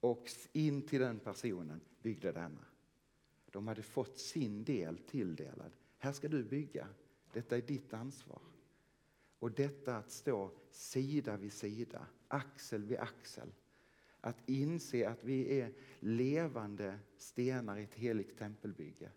Och 0.00 0.30
in 0.52 0.82
till 0.82 1.00
den 1.00 1.18
personen 1.18 1.80
byggde 2.02 2.32
denna. 2.32 2.64
De 3.52 3.68
hade 3.68 3.82
fått 3.82 4.18
sin 4.18 4.64
del 4.64 4.98
tilldelad. 4.98 5.72
Här 5.98 6.12
ska 6.12 6.28
du 6.28 6.44
bygga. 6.44 6.88
Detta 7.32 7.56
är 7.56 7.62
ditt 7.62 7.92
ansvar. 7.92 8.40
Och 9.38 9.52
detta 9.52 9.96
att 9.96 10.10
stå 10.10 10.50
sida 10.70 11.36
vid 11.36 11.52
sida, 11.52 12.06
axel 12.28 12.84
vid 12.84 12.98
axel. 12.98 13.52
Att 14.20 14.48
inse 14.48 15.08
att 15.08 15.24
vi 15.24 15.60
är 15.60 15.72
levande 16.00 16.98
stenar 17.16 17.76
i 17.76 17.84
ett 17.84 17.94
heligt 17.94 18.38
tempelbygge. 18.38 19.10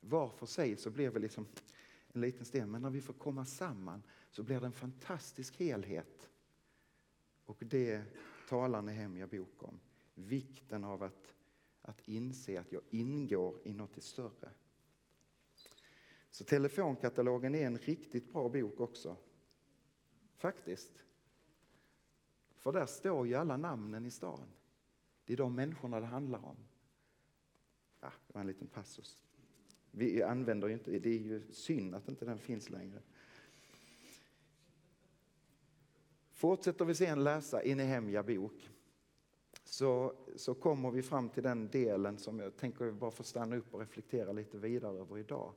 Var 0.00 0.28
för 0.28 0.46
sig 0.46 0.76
så 0.76 0.90
blir 0.90 1.10
vi 1.10 1.20
liksom 1.20 1.46
en 2.12 2.20
liten 2.20 2.44
sten, 2.44 2.70
men 2.70 2.82
när 2.82 2.90
vi 2.90 3.00
får 3.00 3.14
komma 3.14 3.44
samman 3.44 4.02
så 4.30 4.42
blir 4.42 4.60
det 4.60 4.66
en 4.66 4.72
fantastisk 4.72 5.56
helhet. 5.56 6.28
Och 7.44 7.56
det 7.60 8.02
talar 8.48 8.82
Nehemja 8.82 9.26
bok 9.26 9.62
om. 9.62 9.80
Vikten 10.14 10.84
av 10.84 11.02
att, 11.02 11.34
att 11.88 12.08
inse 12.08 12.60
att 12.60 12.72
jag 12.72 12.82
ingår 12.90 13.60
i 13.64 13.72
något 13.72 14.02
större. 14.02 14.50
Så 16.30 16.44
telefonkatalogen 16.44 17.54
är 17.54 17.66
en 17.66 17.78
riktigt 17.78 18.32
bra 18.32 18.48
bok 18.48 18.80
också. 18.80 19.16
Faktiskt. 20.36 21.04
För 22.56 22.72
där 22.72 22.86
står 22.86 23.26
ju 23.26 23.34
alla 23.34 23.56
namnen 23.56 24.06
i 24.06 24.10
stan. 24.10 24.48
Det 25.24 25.32
är 25.32 25.36
de 25.36 25.54
människorna 25.54 26.00
det 26.00 26.06
handlar 26.06 26.44
om. 26.44 26.56
Ja, 28.00 28.12
det 28.26 28.34
var 28.34 28.40
en 28.40 28.46
liten 28.46 28.66
passus. 28.66 29.22
Vi 29.90 30.22
använder 30.22 30.68
ju 30.68 30.74
inte, 30.74 30.98
det 30.98 31.10
är 31.10 31.18
ju 31.18 31.52
synd 31.52 31.94
att 31.94 32.08
inte 32.08 32.24
den 32.24 32.38
finns 32.38 32.70
längre. 32.70 33.02
Fortsätter 36.30 36.84
vi 36.84 36.94
sen 36.94 37.24
läsa 37.24 37.64
i 37.64 37.74
Nehemja 37.74 38.22
bok 38.22 38.68
så, 39.70 40.12
så 40.36 40.54
kommer 40.54 40.90
vi 40.90 41.02
fram 41.02 41.28
till 41.28 41.42
den 41.42 41.68
delen 41.68 42.18
som 42.18 42.40
jag 42.40 42.56
tänker 42.56 42.90
bara 42.90 43.10
få 43.10 43.22
stanna 43.22 43.56
upp 43.56 43.74
och 43.74 43.80
reflektera 43.80 44.32
lite 44.32 44.58
vidare 44.58 44.98
över 44.98 45.18
idag. 45.18 45.52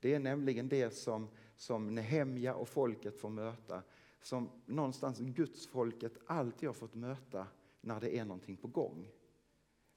Det 0.00 0.14
är 0.14 0.18
nämligen 0.18 0.68
det 0.68 0.90
som, 0.90 1.28
som 1.56 1.94
Nehemja 1.94 2.54
och 2.54 2.68
folket 2.68 3.20
får 3.20 3.28
möta, 3.28 3.82
som 4.22 4.50
någonstans 4.66 5.18
gudsfolket 5.20 6.12
alltid 6.26 6.68
har 6.68 6.74
fått 6.74 6.94
möta 6.94 7.46
när 7.80 8.00
det 8.00 8.18
är 8.18 8.24
någonting 8.24 8.56
på 8.56 8.68
gång. 8.68 9.08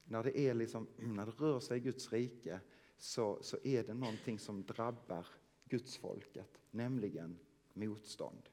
När 0.04 0.22
det, 0.22 0.38
är 0.38 0.54
liksom, 0.54 0.86
när 0.96 1.26
det 1.26 1.32
rör 1.32 1.60
sig 1.60 1.76
i 1.76 1.80
Guds 1.80 2.12
rike 2.12 2.60
så, 2.98 3.38
så 3.40 3.58
är 3.64 3.84
det 3.84 3.94
någonting 3.94 4.38
som 4.38 4.62
drabbar 4.62 5.26
gudsfolket, 5.64 6.60
nämligen 6.70 7.38
motstånd. 7.72 8.48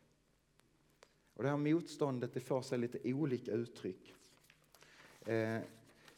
Och 1.34 1.44
det 1.44 1.50
här 1.50 1.58
motståndet 1.58 2.34
det 2.34 2.40
får 2.40 2.62
sig 2.62 2.78
lite 2.78 3.14
olika 3.14 3.52
uttryck. 3.52 4.16
Eh, 5.26 5.62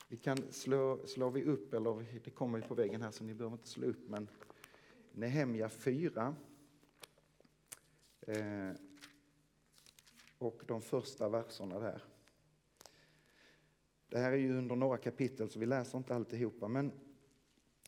vi 0.08 0.18
kan 0.18 0.38
slå, 0.52 1.08
slår 1.08 1.32
vi 1.32 1.44
upp, 1.44 1.74
eller 1.74 2.20
det 2.24 2.30
kommer 2.30 2.58
ju 2.58 2.64
på 2.64 2.76
väggen 2.76 3.02
här 3.02 3.12
så 3.12 3.24
ni 3.24 3.34
behöver 3.34 3.56
inte 3.56 3.68
slå 3.68 3.88
upp, 3.88 4.10
men 4.10 4.28
Nehemja 5.12 5.70
4 5.70 6.36
eh, 8.22 8.72
och 10.38 10.62
de 10.68 10.82
första 10.82 11.30
verserna 11.30 11.80
där. 11.80 12.04
Det 14.10 14.20
här 14.20 14.32
är 14.32 14.38
ju 14.38 14.58
under 14.58 14.76
några 14.76 14.98
kapitel 14.98 15.50
så 15.50 15.60
vi 15.60 15.66
läser 15.66 15.98
inte 15.98 16.16
alltihopa, 16.16 16.68
men, 16.68 16.92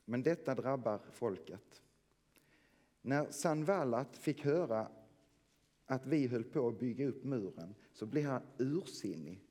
men 0.06 0.24
detta 0.24 0.56
drabbar 0.56 1.00
folket. 1.12 1.82
När 3.02 3.32
Sanvallat 3.32 4.18
fick 4.18 4.46
höra 4.46 4.92
att 5.86 6.06
vi 6.06 6.28
höll 6.28 6.44
på 6.44 6.68
att 6.68 6.80
bygga 6.80 7.08
upp 7.08 7.24
muren 7.24 7.76
så 7.94 8.06
blev 8.06 8.26
han 8.26 8.42
ursinnig 8.58 9.49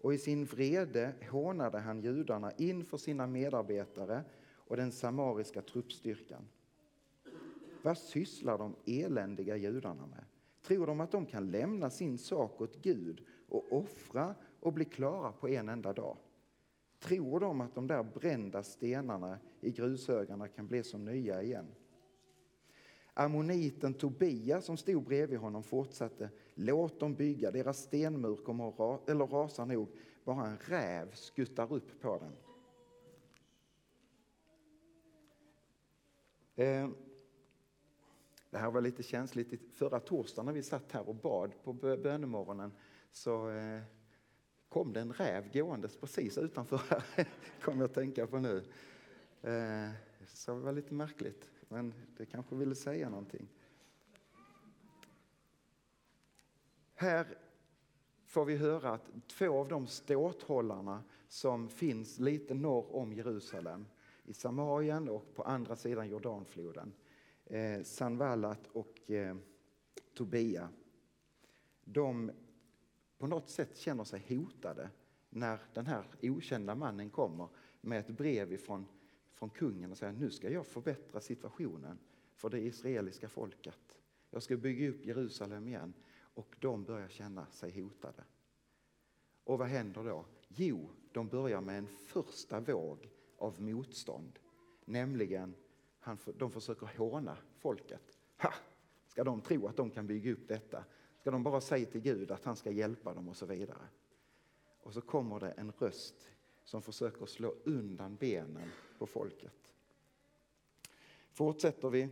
och 0.00 0.14
i 0.14 0.18
sin 0.18 0.44
vrede 0.44 1.14
hånade 1.30 1.78
han 1.78 2.00
judarna 2.00 2.52
inför 2.56 2.96
sina 2.96 3.26
medarbetare 3.26 4.24
och 4.54 4.76
den 4.76 4.92
samariska 4.92 5.62
truppstyrkan. 5.62 6.48
Vad 7.82 7.98
sysslar 7.98 8.58
de 8.58 8.76
eländiga 8.86 9.56
judarna 9.56 10.06
med? 10.06 10.24
Tror 10.62 10.86
de 10.86 11.00
att 11.00 11.10
de 11.10 11.26
kan 11.26 11.50
lämna 11.50 11.90
sin 11.90 12.18
sak 12.18 12.60
åt 12.60 12.82
Gud 12.82 13.26
och 13.48 13.72
offra 13.72 14.34
och 14.60 14.72
bli 14.72 14.84
klara 14.84 15.32
på 15.32 15.48
en 15.48 15.68
enda 15.68 15.92
dag? 15.92 16.16
Tror 16.98 17.40
de 17.40 17.60
att 17.60 17.74
de 17.74 17.86
där 17.86 18.02
brända 18.02 18.62
stenarna 18.62 19.38
i 19.60 19.70
grushögarna 19.70 20.48
kan 20.48 20.66
bli 20.66 20.82
som 20.82 21.04
nya 21.04 21.42
igen? 21.42 21.66
Ammoniten 23.18 23.94
Tobia 23.94 24.60
som 24.60 24.76
stod 24.76 25.04
bredvid 25.04 25.38
honom 25.38 25.62
fortsatte. 25.62 26.30
Låt 26.54 27.00
dem 27.00 27.14
bygga, 27.14 27.50
deras 27.50 27.78
stenmur 27.78 28.36
kommer 28.36 28.68
att 28.68 28.78
ra 28.78 29.00
eller 29.06 29.26
rasar 29.26 29.66
nog. 29.66 29.88
Bara 30.24 30.46
en 30.46 30.58
räv 30.58 31.14
skuttar 31.14 31.72
upp 31.72 32.00
på 32.00 32.18
den. 32.18 32.32
Eh, 36.66 36.90
det 38.50 38.58
här 38.58 38.70
var 38.70 38.80
lite 38.80 39.02
känsligt. 39.02 39.74
Förra 39.74 40.00
torsdagen 40.00 40.46
när 40.46 40.52
vi 40.52 40.62
satt 40.62 40.92
här 40.92 41.08
och 41.08 41.14
bad 41.14 41.52
på 41.64 41.72
bönemorgonen 41.72 42.72
så 43.12 43.50
eh, 43.50 43.82
kom 44.68 44.92
det 44.92 45.00
en 45.00 45.12
räv 45.12 45.52
gåendes 45.52 45.96
precis 45.96 46.38
utanför 46.38 46.80
här, 46.88 47.28
kom 47.62 47.78
jag 47.78 47.84
att 47.84 47.94
tänka 47.94 48.26
på 48.26 48.38
nu. 48.38 48.56
Eh, 49.42 49.90
så 50.28 50.54
det 50.54 50.60
var 50.60 50.72
lite 50.72 50.94
märkligt 50.94 51.50
men 51.68 51.94
det 52.16 52.26
kanske 52.26 52.54
ville 52.54 52.74
säga 52.74 53.08
någonting. 53.08 53.48
Här 56.94 57.38
får 58.24 58.44
vi 58.44 58.56
höra 58.56 58.90
att 58.90 59.10
två 59.28 59.60
av 59.60 59.68
de 59.68 59.86
ståthållarna 59.86 61.02
som 61.28 61.68
finns 61.68 62.18
lite 62.18 62.54
norr 62.54 62.96
om 62.96 63.12
Jerusalem, 63.12 63.86
i 64.24 64.32
Samarien 64.32 65.08
och 65.08 65.34
på 65.34 65.42
andra 65.42 65.76
sidan 65.76 66.08
Jordanfloden, 66.08 66.92
eh, 67.44 67.82
Sanvallat 67.82 68.66
och 68.72 69.10
eh, 69.10 69.36
Tobia, 70.14 70.68
de 71.84 72.30
på 73.18 73.26
något 73.26 73.50
sätt 73.50 73.76
känner 73.76 74.04
sig 74.04 74.24
hotade 74.28 74.90
när 75.30 75.60
den 75.74 75.86
här 75.86 76.04
okända 76.22 76.74
mannen 76.74 77.10
kommer 77.10 77.48
med 77.80 78.00
ett 78.00 78.16
brev 78.16 78.52
ifrån, 78.52 78.86
från 79.38 79.50
kungen 79.50 79.90
och 79.90 79.98
säger 79.98 80.12
nu 80.12 80.30
ska 80.30 80.50
jag 80.50 80.66
förbättra 80.66 81.20
situationen 81.20 81.98
för 82.34 82.50
det 82.50 82.60
israeliska 82.60 83.28
folket. 83.28 83.98
Jag 84.30 84.42
ska 84.42 84.56
bygga 84.56 84.88
upp 84.88 85.06
Jerusalem 85.06 85.68
igen 85.68 85.94
och 86.20 86.56
de 86.60 86.84
börjar 86.84 87.08
känna 87.08 87.46
sig 87.46 87.80
hotade. 87.82 88.24
Och 89.44 89.58
vad 89.58 89.68
händer 89.68 90.04
då? 90.04 90.24
Jo, 90.48 90.90
de 91.12 91.28
börjar 91.28 91.60
med 91.60 91.78
en 91.78 91.86
första 91.86 92.60
våg 92.60 93.10
av 93.36 93.62
motstånd. 93.62 94.38
Nämligen, 94.84 95.54
de 96.38 96.50
försöker 96.50 96.86
håna 96.86 97.36
folket. 97.58 98.18
Ha! 98.38 98.52
Ska 99.06 99.24
de 99.24 99.40
tro 99.40 99.66
att 99.66 99.76
de 99.76 99.90
kan 99.90 100.06
bygga 100.06 100.32
upp 100.32 100.48
detta? 100.48 100.84
Ska 101.16 101.30
de 101.30 101.42
bara 101.42 101.60
säga 101.60 101.86
till 101.86 102.00
Gud 102.00 102.30
att 102.30 102.44
han 102.44 102.56
ska 102.56 102.70
hjälpa 102.70 103.14
dem 103.14 103.28
och 103.28 103.36
så 103.36 103.46
vidare? 103.46 103.88
Och 104.82 104.94
så 104.94 105.00
kommer 105.00 105.40
det 105.40 105.50
en 105.50 105.72
röst 105.72 106.30
som 106.68 106.82
försöker 106.82 107.26
slå 107.26 107.54
undan 107.64 108.16
benen 108.16 108.70
på 108.98 109.06
folket. 109.06 109.74
Fortsätter 111.30 111.90
vi 111.90 112.08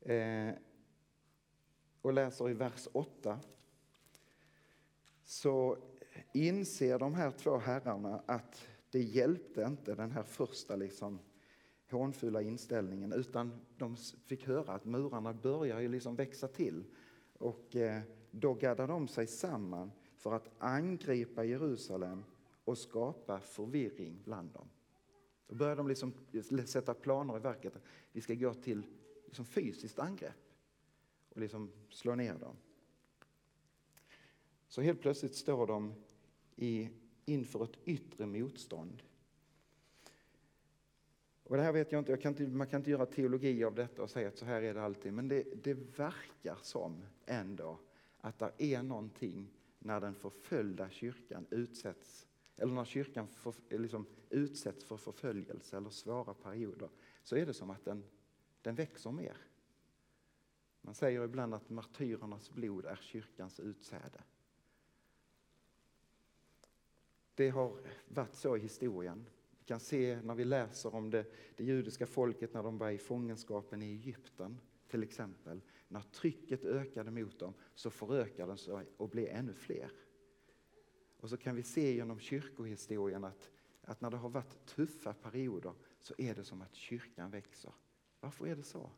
eh, 0.14 0.54
och 2.02 2.12
läser 2.12 2.50
i 2.50 2.54
vers 2.54 2.88
8 2.92 3.40
så 5.24 5.78
inser 6.34 6.98
de 6.98 7.14
här 7.14 7.30
två 7.30 7.56
herrarna 7.56 8.22
att 8.26 8.66
det 8.90 9.02
hjälpte 9.02 9.62
inte 9.62 9.94
den 9.94 10.10
här 10.10 10.22
första 10.22 10.76
liksom 10.76 11.18
hånfulla 11.90 12.42
inställningen 12.42 13.12
utan 13.12 13.60
de 13.76 13.96
fick 14.26 14.46
höra 14.46 14.72
att 14.72 14.84
murarna 14.84 15.32
börjar 15.32 15.80
ju 15.80 15.88
liksom 15.88 16.16
växa 16.16 16.48
till 16.48 16.84
och 17.38 17.76
eh, 17.76 18.02
då 18.30 18.54
gaddar 18.54 18.88
de 18.88 19.08
sig 19.08 19.26
samman 19.26 19.92
för 20.16 20.34
att 20.34 20.50
angripa 20.58 21.44
Jerusalem 21.44 22.24
och 22.64 22.78
skapa 22.78 23.40
förvirring 23.40 24.22
bland 24.24 24.50
dem. 24.50 24.68
Då 25.46 25.54
börjar 25.54 25.76
de 25.76 25.88
liksom 25.88 26.12
sätta 26.66 26.94
planer 26.94 27.36
i 27.36 27.40
verket. 27.40 27.72
Vi 28.12 28.20
ska 28.20 28.34
gå 28.34 28.54
till 28.54 28.86
liksom 29.26 29.44
fysiskt 29.44 29.98
angrepp 29.98 30.50
och 31.28 31.40
liksom 31.40 31.70
slå 31.90 32.14
ner 32.14 32.34
dem. 32.34 32.56
Så 34.68 34.80
helt 34.80 35.00
plötsligt 35.00 35.34
står 35.34 35.66
de 35.66 35.94
i, 36.56 36.88
inför 37.24 37.64
ett 37.64 37.78
yttre 37.84 38.26
motstånd. 38.26 39.02
Och 41.42 41.56
det 41.56 41.62
här 41.62 41.72
vet 41.72 41.92
jag 41.92 41.98
inte, 41.98 42.12
jag 42.12 42.22
kan 42.22 42.32
inte, 42.32 42.46
man 42.46 42.66
kan 42.66 42.80
inte 42.80 42.90
göra 42.90 43.06
teologi 43.06 43.64
av 43.64 43.74
detta 43.74 44.02
och 44.02 44.10
säga 44.10 44.28
att 44.28 44.38
så 44.38 44.44
här 44.44 44.62
är 44.62 44.74
det 44.74 44.82
alltid, 44.82 45.12
men 45.12 45.28
det, 45.28 45.64
det 45.64 45.74
verkar 45.74 46.58
som 46.62 47.02
ändå 47.26 47.78
att 48.20 48.38
det 48.38 48.52
är 48.58 48.82
någonting 48.82 49.50
när 49.78 50.00
den 50.00 50.14
förföljda 50.14 50.90
kyrkan 50.90 51.46
utsätts, 51.50 52.26
eller 52.60 52.74
när 52.74 52.84
kyrkan 52.84 53.28
för, 53.28 53.54
liksom 53.78 54.06
utsätts 54.30 54.84
för 54.84 54.96
förföljelse 54.96 55.76
eller 55.76 55.90
svåra 55.90 56.34
perioder, 56.34 56.88
så 57.22 57.36
är 57.36 57.46
det 57.46 57.54
som 57.54 57.70
att 57.70 57.84
den, 57.84 58.04
den 58.62 58.74
växer 58.74 59.10
mer. 59.10 59.36
Man 60.80 60.94
säger 60.94 61.24
ibland 61.24 61.54
att 61.54 61.70
martyrernas 61.70 62.50
blod 62.50 62.84
är 62.84 62.98
kyrkans 63.02 63.60
utsäde. 63.60 64.22
Det 67.34 67.48
har 67.48 67.80
varit 68.08 68.34
så 68.34 68.56
i 68.56 68.60
historien. 68.60 69.26
Vi 69.58 69.64
kan 69.64 69.80
se 69.80 70.20
när 70.22 70.34
vi 70.34 70.44
läser 70.44 70.94
om 70.94 71.10
det, 71.10 71.26
det 71.56 71.64
judiska 71.64 72.06
folket 72.06 72.54
när 72.54 72.62
de 72.62 72.78
var 72.78 72.90
i 72.90 72.98
fångenskapen 72.98 73.82
i 73.82 73.86
Egypten 73.86 74.60
till 74.88 75.02
exempel. 75.02 75.60
När 75.88 76.00
trycket 76.00 76.64
ökade 76.64 77.10
mot 77.10 77.38
dem 77.38 77.54
så 77.74 77.90
förökade 77.90 78.50
de 78.50 78.58
sig 78.58 78.86
och 78.96 79.08
blev 79.08 79.28
ännu 79.28 79.54
fler. 79.54 79.90
Och 81.20 81.30
så 81.30 81.36
kan 81.36 81.56
vi 81.56 81.62
se 81.62 81.94
genom 81.94 82.18
kyrkohistorien 82.18 83.24
att, 83.24 83.50
att 83.82 84.00
när 84.00 84.10
det 84.10 84.16
har 84.16 84.28
varit 84.28 84.66
tuffa 84.66 85.12
perioder 85.12 85.72
så 86.00 86.14
är 86.18 86.34
det 86.34 86.44
som 86.44 86.62
att 86.62 86.74
kyrkan 86.74 87.30
växer. 87.30 87.72
Varför 88.20 88.46
är 88.46 88.56
det 88.56 88.62
så? 88.62 88.90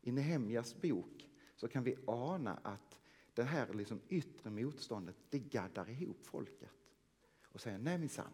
I 0.00 0.12
Nehemjas 0.12 0.80
bok 0.80 1.28
så 1.56 1.68
kan 1.68 1.84
vi 1.84 1.96
ana 2.06 2.60
att 2.62 3.00
det 3.34 3.42
här 3.42 3.74
liksom 3.74 4.00
yttre 4.08 4.50
motståndet 4.50 5.16
det 5.30 5.38
gaddar 5.38 5.90
ihop 5.90 6.26
folket 6.26 6.70
och 7.48 7.60
säger 7.60 7.78
nej 7.78 7.98
minsann. 7.98 8.32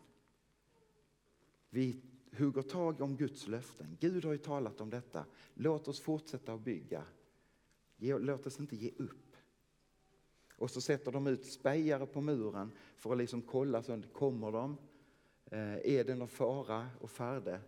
Vi 1.71 2.03
hugger 2.37 2.63
tag 2.63 3.01
om 3.01 3.17
Guds 3.17 3.49
löften. 3.49 3.97
Gud 4.01 4.25
har 4.25 4.33
ju 4.33 4.39
talat 4.39 4.81
om 4.81 4.91
detta. 4.91 5.27
Låt 5.55 5.89
oss 5.89 6.01
fortsätta 6.01 6.55
att 6.55 6.61
bygga. 6.61 7.05
Låt 7.97 8.47
oss 8.47 8.61
inte 8.61 8.77
ge 8.77 8.91
upp. 8.97 9.32
Och 10.63 10.71
så 10.71 10.81
sätter 10.81 11.13
de 11.13 11.27
ut 11.27 11.47
spejare 11.47 12.07
på 12.07 12.21
muren 12.21 12.73
för 12.97 13.13
att 13.13 13.19
liksom 13.19 13.43
kolla, 13.43 13.83
så 13.83 14.03
kommer 14.13 14.53
de? 14.53 14.77
Eh, 15.45 15.97
är 15.97 16.05
det 16.05 16.15
någon 16.15 16.29
fara 16.29 16.89
och 17.01 17.11
färde? 17.11 17.61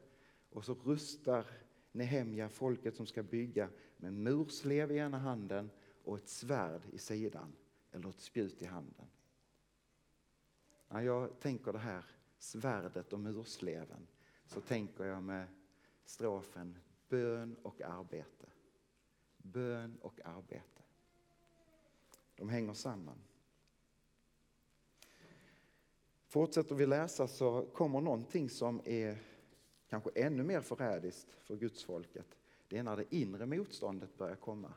Och 0.51 0.65
så 0.65 0.75
rustar 0.75 1.47
Nehemja 1.93 2.49
folket 2.49 2.97
som 2.97 3.07
ska 3.07 3.23
bygga 3.23 3.69
med 3.97 4.13
murslev 4.13 4.93
i 4.93 4.97
ena 4.97 5.19
handen 5.19 5.71
och 6.05 6.17
ett 6.17 6.29
svärd 6.29 6.83
i 6.93 6.99
sidan 6.99 7.53
eller 7.93 8.09
ett 8.09 8.21
spjut 8.21 8.63
i 8.63 8.65
handen. 8.65 9.07
När 10.89 11.01
jag 11.01 11.41
tänker 11.41 11.73
det 11.73 11.79
här 11.79 12.05
svärdet 12.39 13.13
och 13.13 13.21
mursleven 13.21 14.07
så 14.47 14.61
tänker 14.61 15.05
jag 15.05 15.23
med 15.23 15.47
strofen 16.05 16.79
bön 17.09 17.57
och 17.63 17.83
arbete. 17.83 18.47
Bön 19.37 19.99
och 20.01 20.21
arbete. 20.25 20.74
De 22.37 22.49
hänger 22.49 22.73
samman. 22.75 23.19
Fortsätter 26.27 26.75
vi 26.75 26.87
läsa 26.87 27.29
så 27.29 27.67
kommer 27.75 28.01
någonting 28.01 28.51
som 28.51 28.81
är 28.85 29.19
kanske 29.89 30.11
ännu 30.15 30.43
mer 30.43 30.61
förrädiskt 30.61 31.29
för 31.45 31.57
gudsfolket. 31.57 32.39
Det 32.69 32.79
är 32.79 32.83
när 32.83 32.97
det 32.97 33.15
inre 33.15 33.47
motståndet 33.47 34.19
börjar 34.19 34.37
komma. 34.37 34.73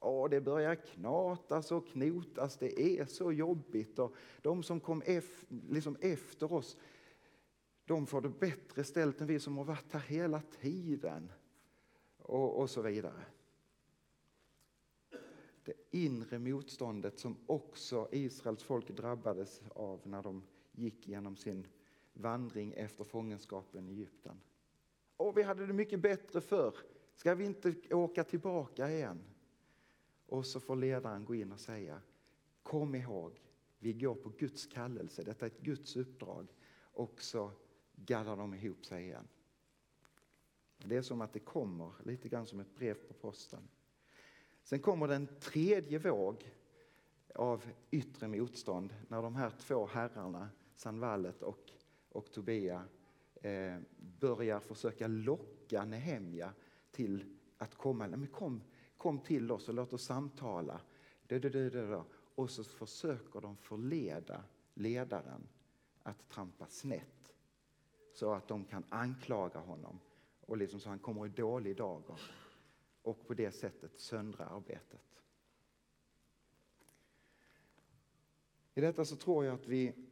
Ja, 0.00 0.28
det 0.30 0.40
börjar 0.40 0.74
knatas 0.74 1.72
och 1.72 1.88
knotas, 1.88 2.56
det 2.56 2.80
är 2.80 3.06
så 3.06 3.32
jobbigt. 3.32 3.98
Och 3.98 4.14
de 4.42 4.62
som 4.62 4.80
kom 4.80 5.02
ef, 5.06 5.44
liksom 5.48 5.96
efter 6.00 6.52
oss, 6.52 6.76
de 7.84 8.06
får 8.06 8.20
det 8.20 8.28
bättre 8.28 8.84
ställt 8.84 9.20
än 9.20 9.26
vi 9.26 9.40
som 9.40 9.56
har 9.58 9.64
varit 9.64 9.92
här 9.92 10.00
hela 10.00 10.42
tiden. 10.60 11.32
Och, 12.18 12.60
och 12.60 12.70
så 12.70 12.82
vidare. 12.82 13.24
Det 15.66 15.74
inre 15.90 16.38
motståndet 16.38 17.18
som 17.18 17.36
också 17.46 18.08
Israels 18.12 18.62
folk 18.62 18.88
drabbades 18.88 19.62
av 19.74 20.00
när 20.04 20.22
de 20.22 20.42
gick 20.72 21.08
genom 21.08 21.36
sin 21.36 21.66
vandring 22.12 22.72
efter 22.72 23.04
fångenskapen 23.04 23.88
i 23.88 23.92
Egypten. 23.92 24.40
Och 25.16 25.36
vi 25.36 25.42
hade 25.42 25.66
det 25.66 25.72
mycket 25.72 26.00
bättre 26.00 26.40
förr. 26.40 26.76
Ska 27.14 27.34
vi 27.34 27.44
inte 27.44 27.74
åka 27.90 28.24
tillbaka 28.24 28.90
igen? 28.90 29.22
Och 30.26 30.46
så 30.46 30.60
får 30.60 30.76
ledaren 30.76 31.24
gå 31.24 31.34
in 31.34 31.52
och 31.52 31.60
säga, 31.60 32.02
kom 32.62 32.94
ihåg, 32.94 33.42
vi 33.78 33.92
går 33.92 34.14
på 34.14 34.28
Guds 34.28 34.66
kallelse, 34.66 35.22
detta 35.22 35.46
är 35.46 35.50
ett 35.50 35.60
Guds 35.60 35.96
uppdrag. 35.96 36.54
Och 36.78 37.22
så 37.22 37.50
gaddar 37.96 38.36
de 38.36 38.54
ihop 38.54 38.86
sig 38.86 39.04
igen. 39.04 39.28
Det 40.78 40.96
är 40.96 41.02
som 41.02 41.20
att 41.20 41.32
det 41.32 41.40
kommer, 41.40 41.92
lite 42.04 42.28
grann 42.28 42.46
som 42.46 42.60
ett 42.60 42.74
brev 42.74 42.94
på 42.94 43.14
posten. 43.14 43.68
Sen 44.66 44.78
kommer 44.78 45.08
den 45.08 45.28
tredje 45.40 45.98
våg 45.98 46.52
av 47.34 47.64
yttre 47.90 48.28
motstånd 48.28 48.94
när 49.08 49.22
de 49.22 49.36
här 49.36 49.50
två 49.50 49.86
herrarna, 49.86 50.48
Sanvallet 50.74 51.42
och, 51.42 51.70
och 52.08 52.32
Tobia, 52.32 52.84
eh, 53.42 53.78
börjar 54.20 54.60
försöka 54.60 55.06
locka 55.06 55.84
Nehemja 55.84 56.52
till 56.90 57.36
att 57.58 57.74
komma. 57.74 58.08
Men 58.08 58.26
kom, 58.26 58.62
kom 58.96 59.18
till 59.18 59.52
oss 59.52 59.68
och 59.68 59.74
låt 59.74 59.92
oss 59.92 60.04
samtala. 60.04 60.80
Och 62.34 62.50
så 62.50 62.64
försöker 62.64 63.40
de 63.40 63.56
förleda 63.56 64.44
ledaren 64.74 65.48
att 66.02 66.28
trampa 66.28 66.66
snett 66.66 67.34
så 68.12 68.32
att 68.32 68.48
de 68.48 68.64
kan 68.64 68.84
anklaga 68.88 69.60
honom 69.60 70.00
och 70.40 70.56
liksom 70.56 70.80
så 70.80 70.88
han 70.88 70.98
kommer 70.98 71.26
i 71.26 71.28
dålig 71.28 71.76
dager 71.76 72.20
och 73.06 73.26
på 73.26 73.34
det 73.34 73.52
sättet 73.52 74.00
söndra 74.00 74.46
arbetet. 74.46 75.22
I 78.74 78.80
detta 78.80 79.04
så 79.04 79.16
tror 79.16 79.44
jag 79.44 79.54
att 79.54 79.66
vi 79.66 80.06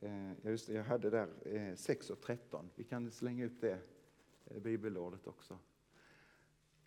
Eh, 0.00 0.32
just 0.42 0.66
det, 0.66 0.72
jag 0.74 0.84
hade 0.84 1.10
där 1.10 1.28
eh, 1.44 1.74
6 1.74 2.10
och 2.10 2.20
13. 2.20 2.70
Vi 2.74 2.84
kan 2.84 3.10
slänga 3.10 3.46
upp 3.46 3.60
det 3.60 3.78
eh, 4.44 4.60
bibelordet 4.60 5.26
också. 5.26 5.58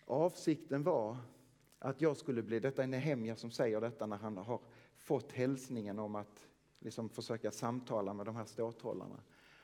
Avsikten 0.04 0.82
var 0.82 1.16
att 1.78 2.00
jag 2.00 2.16
skulle 2.16 2.42
bli, 2.42 2.60
detta 2.60 2.82
är 2.82 2.86
Nehemja 2.86 3.36
som 3.36 3.50
säger 3.50 3.80
detta 3.80 4.06
när 4.06 4.16
han 4.16 4.36
har 4.36 4.60
fått 4.96 5.32
hälsningen 5.32 5.98
om 5.98 6.14
att 6.14 6.48
liksom 6.78 7.08
försöka 7.08 7.50
samtala 7.50 8.14
med 8.14 8.26
de 8.26 8.36
här 8.36 8.44
ståthållarna. 8.44 9.22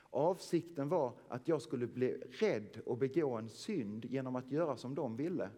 Avsikten 0.09 0.89
var 0.89 1.13
att 1.27 1.47
jag 1.47 1.61
skulle 1.61 1.87
bli 1.87 2.13
rädd 2.13 2.81
och 2.85 2.97
begå 2.97 3.35
en 3.35 3.49
synd 3.49 4.05
genom 4.05 4.35
att 4.35 4.51
göra 4.51 4.77
som 4.77 4.95
de 4.95 5.15
ville. 5.15 5.49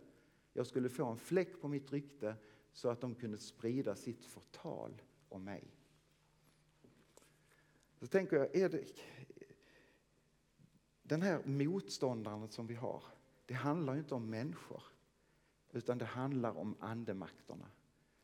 Jag 0.53 0.67
skulle 0.67 0.89
få 0.89 1.05
en 1.05 1.17
fläck 1.17 1.61
på 1.61 1.67
mitt 1.67 1.91
rykte 1.91 2.35
så 2.71 2.89
att 2.89 3.01
de 3.01 3.15
kunde 3.15 3.37
sprida 3.37 3.95
sitt 3.95 4.25
förtal 4.25 5.01
om 5.29 5.43
mig. 5.43 5.63
Så 7.99 8.07
tänker 8.07 8.37
jag, 8.37 8.55
är 8.55 8.69
det, 8.69 8.85
den 11.03 11.21
här 11.21 11.41
motståndaren 11.45 12.49
som 12.49 12.67
vi 12.67 12.75
har, 12.75 13.03
det 13.45 13.53
handlar 13.53 13.95
inte 13.97 14.15
om 14.15 14.29
människor, 14.29 14.83
utan 15.71 15.97
det 15.97 16.05
handlar 16.05 16.57
om 16.57 16.75
andemakterna. 16.79 17.65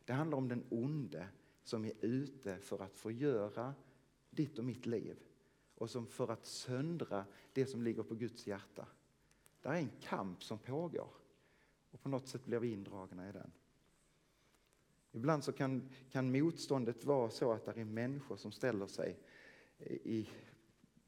Det 0.04 0.12
handlar 0.12 0.38
om 0.38 0.48
den 0.48 0.64
onde 0.70 1.28
som 1.62 1.84
är 1.84 1.92
ute 2.00 2.58
för 2.58 2.82
att 2.82 2.96
förgöra 2.96 3.74
ditt 4.30 4.58
och 4.58 4.64
mitt 4.64 4.86
liv 4.86 5.25
och 5.76 5.90
som 5.90 6.06
för 6.06 6.28
att 6.28 6.46
söndra 6.46 7.24
det 7.52 7.66
som 7.66 7.82
ligger 7.82 8.02
på 8.02 8.14
Guds 8.14 8.46
hjärta. 8.46 8.86
Det 9.62 9.68
är 9.68 9.74
en 9.74 9.90
kamp 10.00 10.42
som 10.42 10.58
pågår 10.58 11.10
och 11.90 12.02
på 12.02 12.08
något 12.08 12.28
sätt 12.28 12.44
blir 12.44 12.58
vi 12.58 12.72
indragna 12.72 13.28
i 13.28 13.32
den. 13.32 13.52
Ibland 15.12 15.44
så 15.44 15.52
kan, 15.52 15.88
kan 16.10 16.32
motståndet 16.32 17.04
vara 17.04 17.30
så 17.30 17.52
att 17.52 17.64
det 17.64 17.80
är 17.80 17.84
människor 17.84 18.36
som 18.36 18.52
ställer 18.52 18.86
sig 18.86 19.18
i 19.88 20.28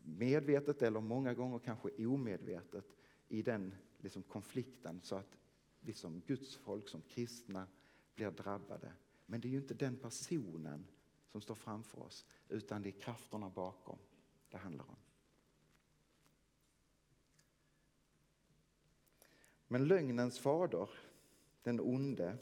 medvetet 0.03 0.83
eller 0.83 1.01
många 1.01 1.35
gånger 1.35 1.59
kanske 1.59 2.07
omedvetet 2.07 2.97
i 3.29 3.43
den 3.43 3.75
liksom 3.99 4.23
konflikten 4.23 5.01
så 5.03 5.17
att 5.17 5.39
vi 5.81 5.93
som 5.93 6.21
Guds 6.27 6.57
folk, 6.57 6.89
som 6.89 7.03
kristna 7.03 7.67
blir 8.15 8.31
drabbade. 8.31 8.93
Men 9.27 9.41
det 9.41 9.49
är 9.49 9.51
ju 9.51 9.59
inte 9.59 9.75
den 9.75 9.97
personen 9.97 10.87
som 11.33 11.41
står 11.41 11.55
framför 11.55 12.03
oss 12.03 12.27
utan 12.49 12.83
det 12.83 12.89
är 12.89 13.01
krafterna 13.01 13.51
bakom 13.51 13.99
det 14.51 14.57
handlar 14.57 14.85
om. 14.85 14.97
Men 19.69 19.89
lögnens 19.89 20.39
fader, 20.39 20.91
den 21.63 21.81
onde, 21.81 22.39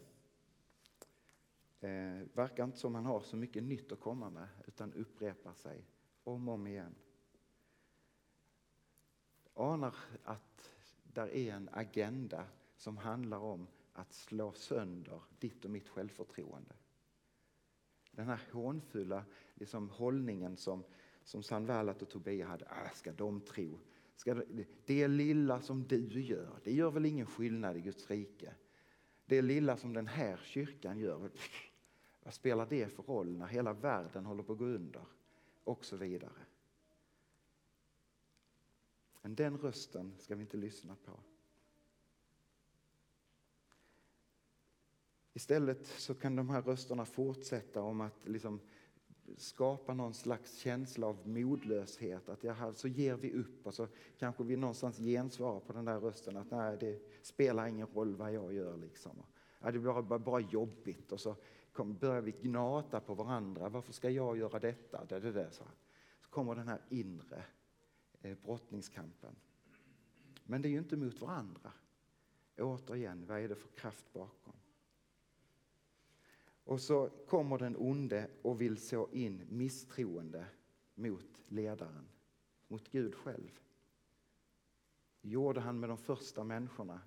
eh, 1.80 2.22
verkar 2.34 2.64
inte 2.64 2.78
som 2.78 2.94
han 2.94 3.06
har 3.06 3.20
så 3.20 3.36
mycket 3.36 3.62
nytt 3.62 3.92
att 3.92 4.00
komma 4.00 4.30
med 4.30 4.48
utan 4.66 4.92
upprepar 4.92 5.54
sig 5.54 5.84
om 6.24 6.48
och 6.48 6.54
om 6.54 6.66
igen. 6.66 6.94
Anar 9.54 9.94
att 10.24 10.70
där 11.02 11.28
är 11.28 11.52
en 11.52 11.68
agenda 11.72 12.46
som 12.76 12.96
handlar 12.96 13.38
om 13.38 13.66
att 13.92 14.12
slå 14.12 14.52
sönder 14.52 15.22
ditt 15.38 15.64
och 15.64 15.70
mitt 15.70 15.88
självförtroende. 15.88 16.74
Den 18.10 18.28
här 18.28 18.40
hånfulla 18.52 19.24
liksom, 19.54 19.90
hållningen 19.90 20.56
som, 20.56 20.84
som 21.26 21.42
Sanvallat 21.42 22.02
och 22.02 22.08
Tobia 22.08 22.46
hade. 22.46 22.64
Äh, 22.64 22.92
ska 22.94 23.12
de 23.12 23.40
tro? 23.40 23.78
Ska 24.16 24.42
det 24.86 25.08
lilla 25.08 25.60
som 25.60 25.86
du 25.86 26.20
gör, 26.20 26.60
det 26.64 26.72
gör 26.72 26.90
väl 26.90 27.06
ingen 27.06 27.26
skillnad 27.26 27.76
i 27.76 27.80
Guds 27.80 28.10
rike? 28.10 28.54
Det 29.24 29.42
lilla 29.42 29.76
som 29.76 29.92
den 29.92 30.06
här 30.06 30.36
kyrkan 30.36 30.98
gör, 30.98 31.30
vad 32.22 32.34
spelar 32.34 32.66
det 32.66 32.88
för 32.88 33.02
roll 33.02 33.36
när 33.36 33.46
hela 33.46 33.72
världen 33.72 34.26
håller 34.26 34.42
på 34.42 34.52
att 34.52 34.58
gå 34.58 34.64
under? 34.64 35.02
Och 35.64 35.84
så 35.84 35.96
vidare. 35.96 36.46
Men 39.22 39.34
den 39.34 39.58
rösten 39.58 40.14
ska 40.18 40.34
vi 40.34 40.40
inte 40.40 40.56
lyssna 40.56 40.96
på. 41.04 41.20
Istället 45.32 45.86
så 45.86 46.14
kan 46.14 46.36
de 46.36 46.50
här 46.50 46.62
rösterna 46.62 47.04
fortsätta 47.04 47.82
om 47.82 48.00
att 48.00 48.28
liksom 48.28 48.60
skapa 49.36 49.94
någon 49.94 50.14
slags 50.14 50.58
känsla 50.58 51.06
av 51.06 51.28
modlöshet. 51.28 52.28
Att 52.28 52.44
jaha, 52.44 52.74
så 52.74 52.88
ger 52.88 53.14
vi 53.14 53.32
upp 53.32 53.66
och 53.66 53.74
så 53.74 53.88
kanske 54.18 54.44
vi 54.44 54.56
någonstans 54.56 54.98
gensvarar 54.98 55.60
på 55.60 55.72
den 55.72 55.84
där 55.84 56.00
rösten 56.00 56.36
att 56.36 56.50
nej, 56.50 56.76
det 56.80 57.00
spelar 57.22 57.66
ingen 57.66 57.86
roll 57.86 58.16
vad 58.16 58.32
jag 58.32 58.52
gör. 58.52 58.76
Liksom. 58.76 59.22
Ja, 59.60 59.70
det 59.70 59.78
blir 59.78 60.02
bara, 60.02 60.18
bara 60.18 60.40
jobbigt 60.40 61.12
och 61.12 61.20
så 61.20 61.36
börjar 61.84 62.20
vi 62.20 62.32
gnata 62.32 63.00
på 63.00 63.14
varandra. 63.14 63.68
Varför 63.68 63.92
ska 63.92 64.10
jag 64.10 64.38
göra 64.38 64.58
detta? 64.58 65.04
Det, 65.04 65.20
det, 65.20 65.32
det, 65.32 65.50
så. 65.50 65.64
så 66.20 66.30
kommer 66.30 66.54
den 66.54 66.68
här 66.68 66.80
inre 66.88 67.44
eh, 68.22 68.36
brottningskampen. 68.44 69.36
Men 70.44 70.62
det 70.62 70.68
är 70.68 70.70
ju 70.70 70.78
inte 70.78 70.96
mot 70.96 71.20
varandra. 71.20 71.72
Återigen, 72.58 73.26
vad 73.26 73.40
är 73.40 73.48
det 73.48 73.54
för 73.54 73.68
kraft 73.68 74.12
bakom? 74.12 74.54
Och 76.66 76.80
så 76.80 77.10
kommer 77.28 77.58
den 77.58 77.76
onde 77.78 78.30
och 78.42 78.60
vill 78.60 78.78
så 78.78 79.08
in 79.12 79.42
misstroende 79.48 80.46
mot 80.94 81.42
ledaren, 81.48 82.08
mot 82.68 82.88
Gud 82.90 83.14
själv. 83.14 83.60
Det 85.20 85.28
gjorde 85.28 85.60
han 85.60 85.80
med 85.80 85.88
de 85.88 85.98
första 85.98 86.44
människorna. 86.44 87.00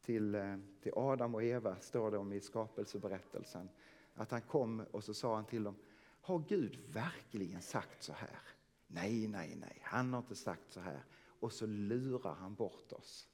Till, 0.00 0.34
eh, 0.34 0.56
till 0.82 0.92
Adam 0.96 1.34
och 1.34 1.42
Eva 1.42 1.76
står 1.76 2.10
det 2.10 2.18
om 2.18 2.32
i 2.32 2.40
skapelseberättelsen. 2.40 3.68
Att 4.14 4.30
han 4.30 4.42
kom 4.42 4.80
och 4.90 5.04
så 5.04 5.14
sa 5.14 5.34
han 5.34 5.44
till 5.44 5.62
dem, 5.62 5.76
har 6.20 6.38
Gud 6.48 6.78
verkligen 6.92 7.62
sagt 7.62 8.02
så 8.02 8.12
här? 8.12 8.38
Nej, 8.86 9.28
nej, 9.28 9.56
nej, 9.60 9.80
han 9.82 10.12
har 10.12 10.20
inte 10.20 10.36
sagt 10.36 10.72
så 10.72 10.80
här. 10.80 11.04
Och 11.22 11.52
så 11.52 11.66
lurar 11.66 12.34
han 12.34 12.54
bort 12.54 12.92
oss. 12.92 13.28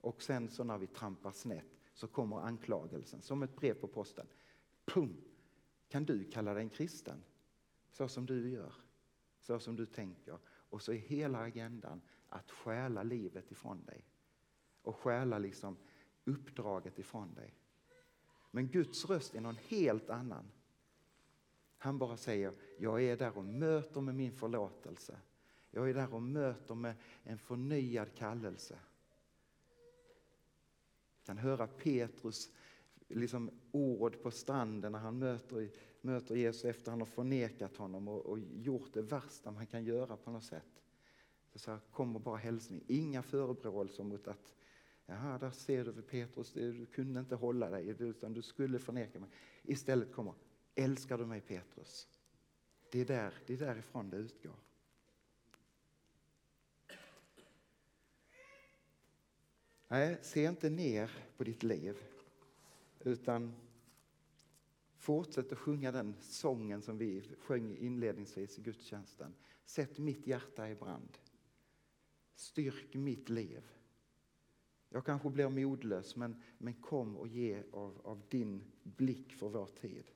Och 0.00 0.22
sen 0.22 0.48
så 0.48 0.64
när 0.64 0.78
vi 0.78 0.86
trampar 0.86 1.32
snett 1.32 1.78
så 1.94 2.06
kommer 2.06 2.40
anklagelsen 2.40 3.20
som 3.22 3.42
ett 3.42 3.56
brev 3.56 3.74
på 3.74 3.86
posten. 3.86 4.26
Pum! 4.94 5.16
Kan 5.88 6.04
du 6.04 6.24
kalla 6.24 6.54
dig 6.54 6.62
en 6.62 6.70
kristen? 6.70 7.24
Så 7.92 8.08
som 8.08 8.26
du 8.26 8.50
gör, 8.50 8.74
så 9.40 9.58
som 9.58 9.76
du 9.76 9.86
tänker. 9.86 10.38
Och 10.46 10.82
så 10.82 10.92
är 10.92 10.96
hela 10.96 11.38
agendan 11.38 12.00
att 12.28 12.50
stjäla 12.50 13.02
livet 13.02 13.52
ifrån 13.52 13.84
dig. 13.84 14.04
Och 14.82 14.96
stjäla 14.96 15.38
liksom 15.38 15.76
uppdraget 16.24 16.98
ifrån 16.98 17.34
dig. 17.34 17.54
Men 18.50 18.68
Guds 18.68 19.04
röst 19.04 19.34
är 19.34 19.40
någon 19.40 19.56
helt 19.56 20.10
annan. 20.10 20.50
Han 21.78 21.98
bara 21.98 22.16
säger, 22.16 22.52
jag 22.78 23.02
är 23.02 23.16
där 23.16 23.38
och 23.38 23.44
möter 23.44 24.00
med 24.00 24.14
min 24.14 24.32
förlåtelse. 24.32 25.20
Jag 25.70 25.90
är 25.90 25.94
där 25.94 26.14
och 26.14 26.22
möter 26.22 26.74
med 26.74 26.94
en 27.22 27.38
förnyad 27.38 28.14
kallelse. 28.14 28.78
Jag 31.16 31.26
kan 31.26 31.38
höra 31.38 31.66
Petrus 31.66 32.50
liksom 33.10 33.50
ord 33.72 34.22
på 34.22 34.30
stranden 34.30 34.92
när 34.92 34.98
han 34.98 35.18
möter, 35.18 35.70
möter 36.00 36.34
Jesus 36.34 36.64
efter 36.64 36.82
att 36.82 36.92
han 36.92 37.00
har 37.00 37.06
förnekat 37.06 37.76
honom 37.76 38.08
och, 38.08 38.26
och 38.26 38.38
gjort 38.38 38.92
det 38.92 39.02
värsta 39.02 39.50
man 39.50 39.66
kan 39.66 39.84
göra 39.84 40.16
på 40.16 40.30
något 40.30 40.44
sätt. 40.44 40.82
Så 41.54 41.70
här 41.70 41.80
kommer 41.90 42.20
bara 42.20 42.36
hälsning, 42.36 42.84
inga 42.86 43.22
förebråelser 43.22 44.04
mot 44.04 44.28
att 44.28 44.54
Jaha, 45.06 45.38
där 45.38 45.50
ser 45.50 45.84
du 45.84 45.92
för 45.92 46.02
Petrus, 46.02 46.52
du 46.52 46.86
kunde 46.86 47.20
inte 47.20 47.34
hålla 47.34 47.70
dig 47.70 47.94
utan 47.98 48.34
du 48.34 48.42
skulle 48.42 48.78
förneka 48.78 49.20
mig. 49.20 49.28
Istället 49.62 50.12
kommer, 50.12 50.34
älskar 50.74 51.18
du 51.18 51.26
mig 51.26 51.40
Petrus? 51.40 52.08
Det 52.92 53.00
är, 53.00 53.04
där, 53.04 53.34
det 53.46 53.52
är 53.52 53.58
därifrån 53.58 54.10
det 54.10 54.16
utgår. 54.16 54.54
Nej, 59.88 60.18
se 60.22 60.44
inte 60.44 60.70
ner 60.70 61.10
på 61.36 61.44
ditt 61.44 61.62
liv. 61.62 61.96
Utan 63.00 63.54
fortsätt 64.96 65.52
att 65.52 65.58
sjunga 65.58 65.92
den 65.92 66.14
sången 66.20 66.82
som 66.82 66.98
vi 66.98 67.22
sjöng 67.38 67.76
inledningsvis 67.76 68.58
i 68.58 68.62
gudstjänsten. 68.62 69.34
Sätt 69.64 69.98
mitt 69.98 70.26
hjärta 70.26 70.70
i 70.70 70.74
brand. 70.74 71.18
Styrk 72.34 72.94
mitt 72.94 73.28
liv. 73.28 73.62
Jag 74.88 75.04
kanske 75.04 75.30
blir 75.30 75.48
modlös, 75.48 76.16
men, 76.16 76.42
men 76.58 76.74
kom 76.74 77.16
och 77.16 77.28
ge 77.28 77.62
av, 77.72 78.00
av 78.04 78.22
din 78.28 78.64
blick 78.82 79.32
för 79.32 79.48
vår 79.48 79.66
tid. 79.66 80.10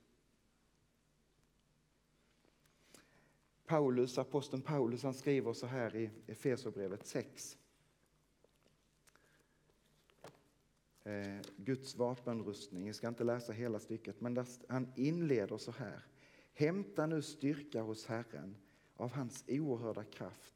Paulus, 3.66 4.18
aposteln 4.18 4.62
Paulus 4.62 5.02
han 5.02 5.14
skriver 5.14 5.52
så 5.52 5.66
här 5.66 5.96
i 5.96 6.10
Efesierbrevet 6.26 7.06
6. 7.06 7.58
Eh, 11.04 11.40
Guds 11.56 11.96
vapenrustning. 11.96 12.86
Jag 12.86 12.96
ska 12.96 13.08
inte 13.08 13.24
läsa 13.24 13.52
hela 13.52 13.78
stycket, 13.78 14.20
men 14.20 14.34
där, 14.34 14.46
han 14.68 14.92
inleder 14.96 15.58
så 15.58 15.70
här. 15.70 16.04
Hämta 16.54 17.06
nu 17.06 17.22
styrka 17.22 17.82
hos 17.82 18.06
Herren 18.06 18.56
av 18.96 19.12
hans 19.12 19.44
oerhörda 19.48 20.04
kraft. 20.04 20.54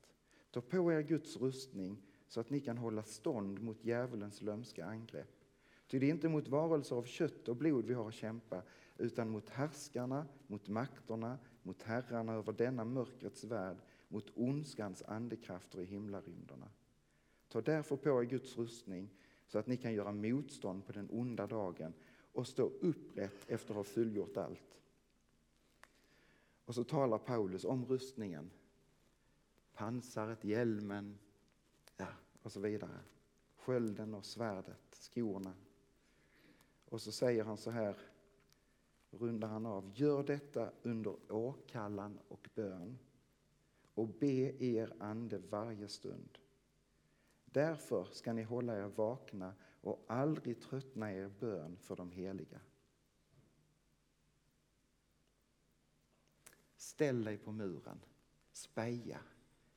Ta 0.51 0.61
på 0.61 0.93
er 0.93 1.03
Guds 1.03 1.37
rustning 1.37 2.03
så 2.29 2.41
att 2.41 2.51
ni 2.51 2.61
kan 2.61 2.79
hålla 2.79 3.03
stånd 3.03 3.63
mot 3.63 3.85
djävulens 3.85 4.43
lömska 4.43 4.87
angrepp. 4.87 5.45
Ty 5.87 5.99
det 5.99 6.07
är 6.07 6.11
inte 6.11 6.29
mot 6.29 6.49
varelser 6.49 6.97
av 6.97 7.05
kött 7.05 7.49
och 7.49 7.57
blod 7.57 7.85
vi 7.85 7.95
har 7.95 8.09
att 8.09 8.15
kämpa, 8.15 8.63
utan 8.99 9.31
mot 9.31 9.49
härskarna, 9.49 10.27
mot 10.47 10.69
makterna, 10.69 11.39
mot 11.63 11.83
herrarna 11.83 12.33
över 12.33 12.53
denna 12.53 12.85
mörkrets 12.85 13.45
värld, 13.45 13.77
mot 14.09 14.31
ondskans 14.35 15.03
andekrafter 15.03 15.81
i 15.81 15.85
himlarymderna. 15.85 16.69
Ta 17.49 17.61
därför 17.61 17.97
på 17.97 18.23
er 18.23 18.25
Guds 18.25 18.59
rustning 18.59 19.11
så 19.49 19.59
att 19.59 19.67
ni 19.67 19.77
kan 19.77 19.95
göra 19.95 20.13
motstånd 20.13 20.87
på 20.87 20.93
den 20.93 21.09
onda 21.11 21.47
dagen 21.47 21.95
och 22.33 22.47
stå 22.47 22.63
upprätt 22.63 23.45
efter 23.47 23.71
att 23.71 23.77
ha 23.77 23.85
fullgjort 23.85 24.37
allt. 24.37 24.81
Och 26.65 26.75
så 26.75 26.85
talar 26.85 27.19
Paulus 27.19 27.65
om 27.65 27.87
rustningen. 27.87 28.51
Pansaret, 29.73 30.45
hjälmen 30.45 31.19
ja, 31.97 32.07
och 32.43 32.53
så 32.53 32.61
vidare. 32.61 33.01
Skölden 33.57 34.15
och 34.15 34.25
svärdet, 34.25 34.95
skorna. 34.95 35.55
Och 36.85 37.01
så 37.01 37.13
säger 37.13 37.45
han 37.45 37.57
så 37.57 37.71
här, 37.71 37.97
rundar 39.11 39.49
han 39.49 39.67
av. 39.67 39.93
Gör 39.95 40.23
detta 40.23 40.73
under 40.83 41.33
åkallan 41.33 42.19
och 42.29 42.49
bön 42.55 42.99
och 43.95 44.09
be 44.09 44.65
er 44.65 44.93
ande 44.99 45.39
varje 45.39 45.89
stund. 45.89 46.39
Därför 47.59 48.05
ska 48.05 48.33
ni 48.33 48.43
hålla 48.43 48.77
er 48.77 48.89
vakna 48.89 49.55
och 49.81 50.05
aldrig 50.07 50.61
tröttna 50.61 51.13
er 51.13 51.29
bön 51.29 51.77
för 51.77 51.97
de 51.97 52.11
heliga. 52.13 52.61
Ställ 56.77 57.25
dig 57.25 57.39
på 57.39 57.53
muren, 57.53 58.01
speja, 58.53 59.21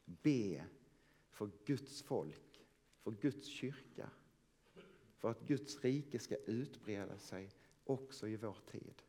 be 0.05 0.65
för 1.29 1.51
Guds 1.65 2.01
folk, 2.01 2.65
för 2.99 3.11
Guds 3.11 3.47
kyrka, 3.47 4.09
för 5.17 5.31
att 5.31 5.41
Guds 5.41 5.83
rike 5.83 6.19
ska 6.19 6.35
utbreda 6.35 7.17
sig 7.17 7.51
också 7.83 8.27
i 8.27 8.35
vår 8.35 8.57
tid. 8.65 9.03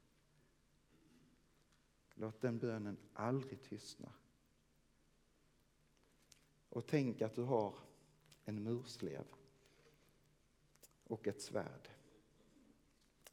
Låt 2.14 2.40
den 2.40 2.58
bönen 2.58 2.96
aldrig 3.12 3.62
tystna. 3.62 4.12
Och 6.68 6.86
tänk 6.86 7.22
att 7.22 7.34
du 7.34 7.42
har 7.42 7.91
en 8.44 8.62
murslev 8.62 9.24
och 11.04 11.28
ett 11.28 11.40
svärd. 11.40 11.88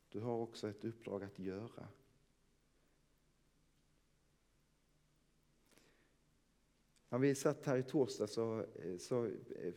Du 0.10 0.20
har 0.20 0.38
också 0.38 0.70
ett 0.70 0.86
uppdrag 0.86 1.24
att 1.24 1.40
göra. 1.40 1.88
När 7.10 7.20
vi 7.20 7.36
satt 7.36 7.66
här 7.66 7.78
i 7.78 7.84
torsdag 7.84 8.28
så, 8.28 8.60
eh, 8.60 8.98
så 8.98 9.26
eh, 9.26 9.74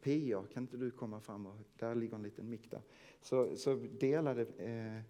Pia, 0.00 0.44
kan 0.52 0.62
inte 0.62 0.76
du 0.76 0.90
komma 0.90 1.20
fram 1.20 1.46
och 1.46 1.56
där 1.76 1.94
ligger 1.94 2.14
en 2.14 2.22
liten 2.22 2.48
mick 2.48 2.70
där. 2.70 2.82
Så, 3.20 3.56
så 3.56 3.74
delade 3.74 4.42
eh, 4.42 5.02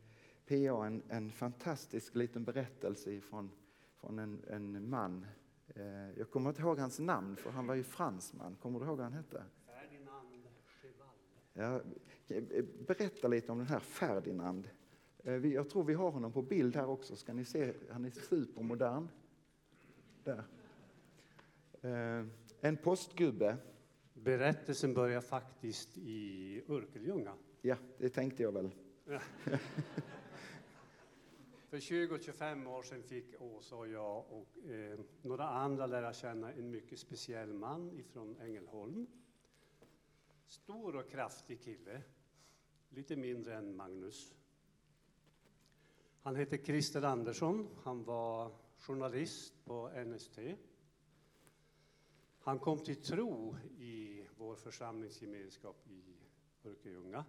PA 0.46 0.86
en, 0.86 1.02
en 1.08 1.32
fantastisk 1.32 2.14
liten 2.14 2.44
berättelse 2.44 3.20
från, 3.20 3.50
från 3.96 4.18
en, 4.18 4.44
en 4.48 4.90
man. 4.90 5.26
Eh, 5.68 6.18
jag 6.18 6.30
kommer 6.30 6.50
inte 6.50 6.62
ihåg 6.62 6.78
hans 6.78 6.98
namn 6.98 7.36
för 7.36 7.50
han 7.50 7.66
var 7.66 7.74
ju 7.74 7.82
fransman. 7.82 8.56
Kommer 8.62 8.80
du 8.80 8.86
ihåg 8.86 8.96
vad 8.96 9.04
han 9.04 9.12
hette? 9.12 9.44
Cheval. 11.54 11.82
Ja, 12.26 12.40
berätta 12.86 13.28
lite 13.28 13.52
om 13.52 13.58
den 13.58 13.66
här 13.66 13.80
Ferdinand. 13.80 14.68
Eh, 15.24 15.46
jag 15.46 15.70
tror 15.70 15.84
vi 15.84 15.94
har 15.94 16.10
honom 16.10 16.32
på 16.32 16.42
bild 16.42 16.76
här 16.76 16.88
också. 16.88 17.16
Ska 17.16 17.32
ni 17.32 17.44
se? 17.44 17.72
Han 17.90 18.04
är 18.04 18.10
supermodern. 18.10 19.08
Där. 20.24 20.44
Eh, 21.80 22.26
en 22.60 22.76
postgubbe. 22.76 23.56
Berättelsen 24.14 24.94
börjar 24.94 25.20
faktiskt 25.20 25.98
i 25.98 26.62
Örkelljunga. 26.68 27.34
Ja, 27.60 27.76
det 27.98 28.08
tänkte 28.08 28.42
jag 28.42 28.52
väl. 28.52 28.70
För 31.70 31.78
20-25 31.78 32.66
år 32.66 32.82
sedan 32.82 33.02
fick 33.02 33.40
Åsa 33.40 33.76
och 33.76 33.88
jag 33.88 34.24
och 34.30 34.70
eh, 34.70 34.98
några 35.22 35.48
andra 35.48 35.86
lära 35.86 36.12
känna 36.12 36.52
en 36.52 36.70
mycket 36.70 36.98
speciell 36.98 37.52
man 37.52 37.92
ifrån 37.98 38.36
Ängelholm. 38.40 39.06
Stor 40.52 40.96
och 40.96 41.10
kraftig 41.10 41.62
kille, 41.62 42.02
lite 42.88 43.16
mindre 43.16 43.54
än 43.54 43.76
Magnus. 43.76 44.34
Han 46.22 46.36
hette 46.36 46.58
Christer 46.58 47.02
Andersson, 47.02 47.68
han 47.82 48.04
var 48.04 48.52
journalist 48.78 49.64
på 49.64 49.88
NST. 49.88 50.38
Han 52.38 52.58
kom 52.58 52.78
till 52.78 53.02
tro 53.02 53.56
i 53.78 54.26
vår 54.36 54.56
församlingsgemenskap 54.56 55.88
i 55.88 56.16
Örkelljunga, 56.64 57.24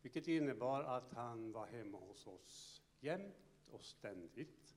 vilket 0.00 0.28
innebar 0.28 0.82
att 0.82 1.12
han 1.12 1.52
var 1.52 1.66
hemma 1.66 1.98
hos 1.98 2.26
oss 2.26 2.82
jämt 3.00 3.64
och 3.70 3.84
ständigt. 3.84 4.76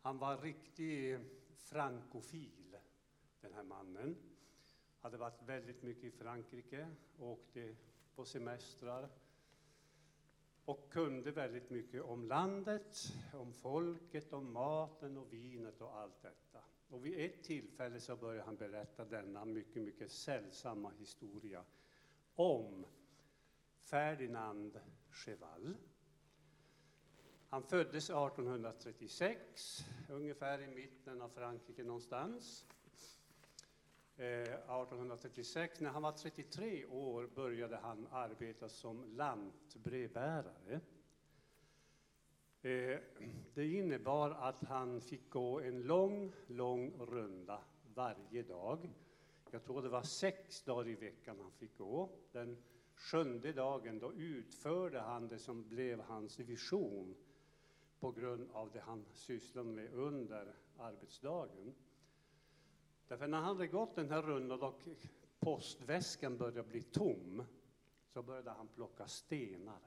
Han 0.00 0.18
var 0.18 0.38
riktig 0.38 1.18
frankofil, 1.54 2.76
den 3.40 3.52
här 3.54 3.64
mannen. 3.64 4.29
Hade 5.00 5.16
varit 5.16 5.42
väldigt 5.42 5.82
mycket 5.82 6.04
i 6.04 6.10
Frankrike, 6.10 6.88
åkte 7.18 7.74
på 8.14 8.24
semestrar 8.24 9.08
och 10.64 10.92
kunde 10.92 11.30
väldigt 11.30 11.70
mycket 11.70 12.02
om 12.02 12.24
landet, 12.24 12.96
om 13.34 13.52
folket, 13.52 14.32
om 14.32 14.52
maten 14.52 15.18
och 15.18 15.32
vinet 15.32 15.80
och 15.80 15.96
allt 15.96 16.22
detta. 16.22 16.60
Och 16.88 17.06
vid 17.06 17.20
ett 17.20 17.42
tillfälle 17.42 18.00
så 18.00 18.16
började 18.16 18.46
han 18.46 18.56
berätta 18.56 19.04
denna 19.04 19.44
mycket, 19.44 19.82
mycket 19.82 20.10
sällsamma 20.10 20.90
historia 20.90 21.64
om 22.34 22.86
Ferdinand 23.78 24.80
Cheval 25.10 25.76
han 27.52 27.62
föddes 27.62 28.10
1836, 28.10 29.84
ungefär 30.08 30.62
i 30.62 30.66
mitten 30.66 31.22
av 31.22 31.28
Frankrike 31.28 31.84
någonstans. 31.84 32.66
Eh, 34.20 34.26
1836, 34.26 35.80
när 35.80 35.90
han 35.90 36.02
var 36.02 36.12
33 36.12 36.86
år, 36.86 37.28
började 37.34 37.76
han 37.76 38.06
arbeta 38.10 38.68
som 38.68 39.16
lantbrevbärare. 39.16 40.80
Eh, 42.62 42.98
det 43.54 43.66
innebar 43.66 44.30
att 44.30 44.64
han 44.64 45.00
fick 45.00 45.30
gå 45.30 45.60
en 45.60 45.82
lång, 45.82 46.32
lång 46.46 46.92
runda 46.98 47.60
varje 47.94 48.42
dag. 48.42 48.90
Jag 49.50 49.64
tror 49.64 49.82
det 49.82 49.88
var 49.88 50.02
sex 50.02 50.62
dagar 50.62 50.88
i 50.88 50.94
veckan 50.94 51.36
han 51.42 51.52
fick 51.52 51.76
gå. 51.76 52.10
Den 52.32 52.62
sjunde 52.94 53.52
dagen 53.52 53.98
då 53.98 54.12
utförde 54.12 55.00
han 55.00 55.28
det 55.28 55.38
som 55.38 55.68
blev 55.68 56.00
hans 56.00 56.38
vision 56.38 57.14
på 58.00 58.12
grund 58.12 58.50
av 58.52 58.70
det 58.72 58.80
han 58.80 59.06
sysslade 59.12 59.68
med 59.68 59.92
under 59.92 60.54
arbetsdagen. 60.78 61.74
Därför 63.10 63.28
när 63.28 63.38
han 63.38 63.56
hade 63.56 63.66
gått 63.66 63.94
den 63.94 64.10
här 64.10 64.22
rundan 64.22 64.62
och 64.62 64.82
postväskan 65.38 66.36
började 66.36 66.62
bli 66.62 66.82
tom 66.82 67.44
så 68.06 68.22
började 68.22 68.50
han 68.50 68.68
plocka 68.68 69.06
stenar. 69.06 69.80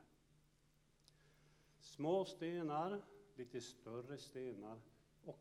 Små 1.80 2.26
stenar, 2.26 3.02
lite 3.36 3.62
större 3.62 4.18
stenar 4.18 4.82
och 5.24 5.40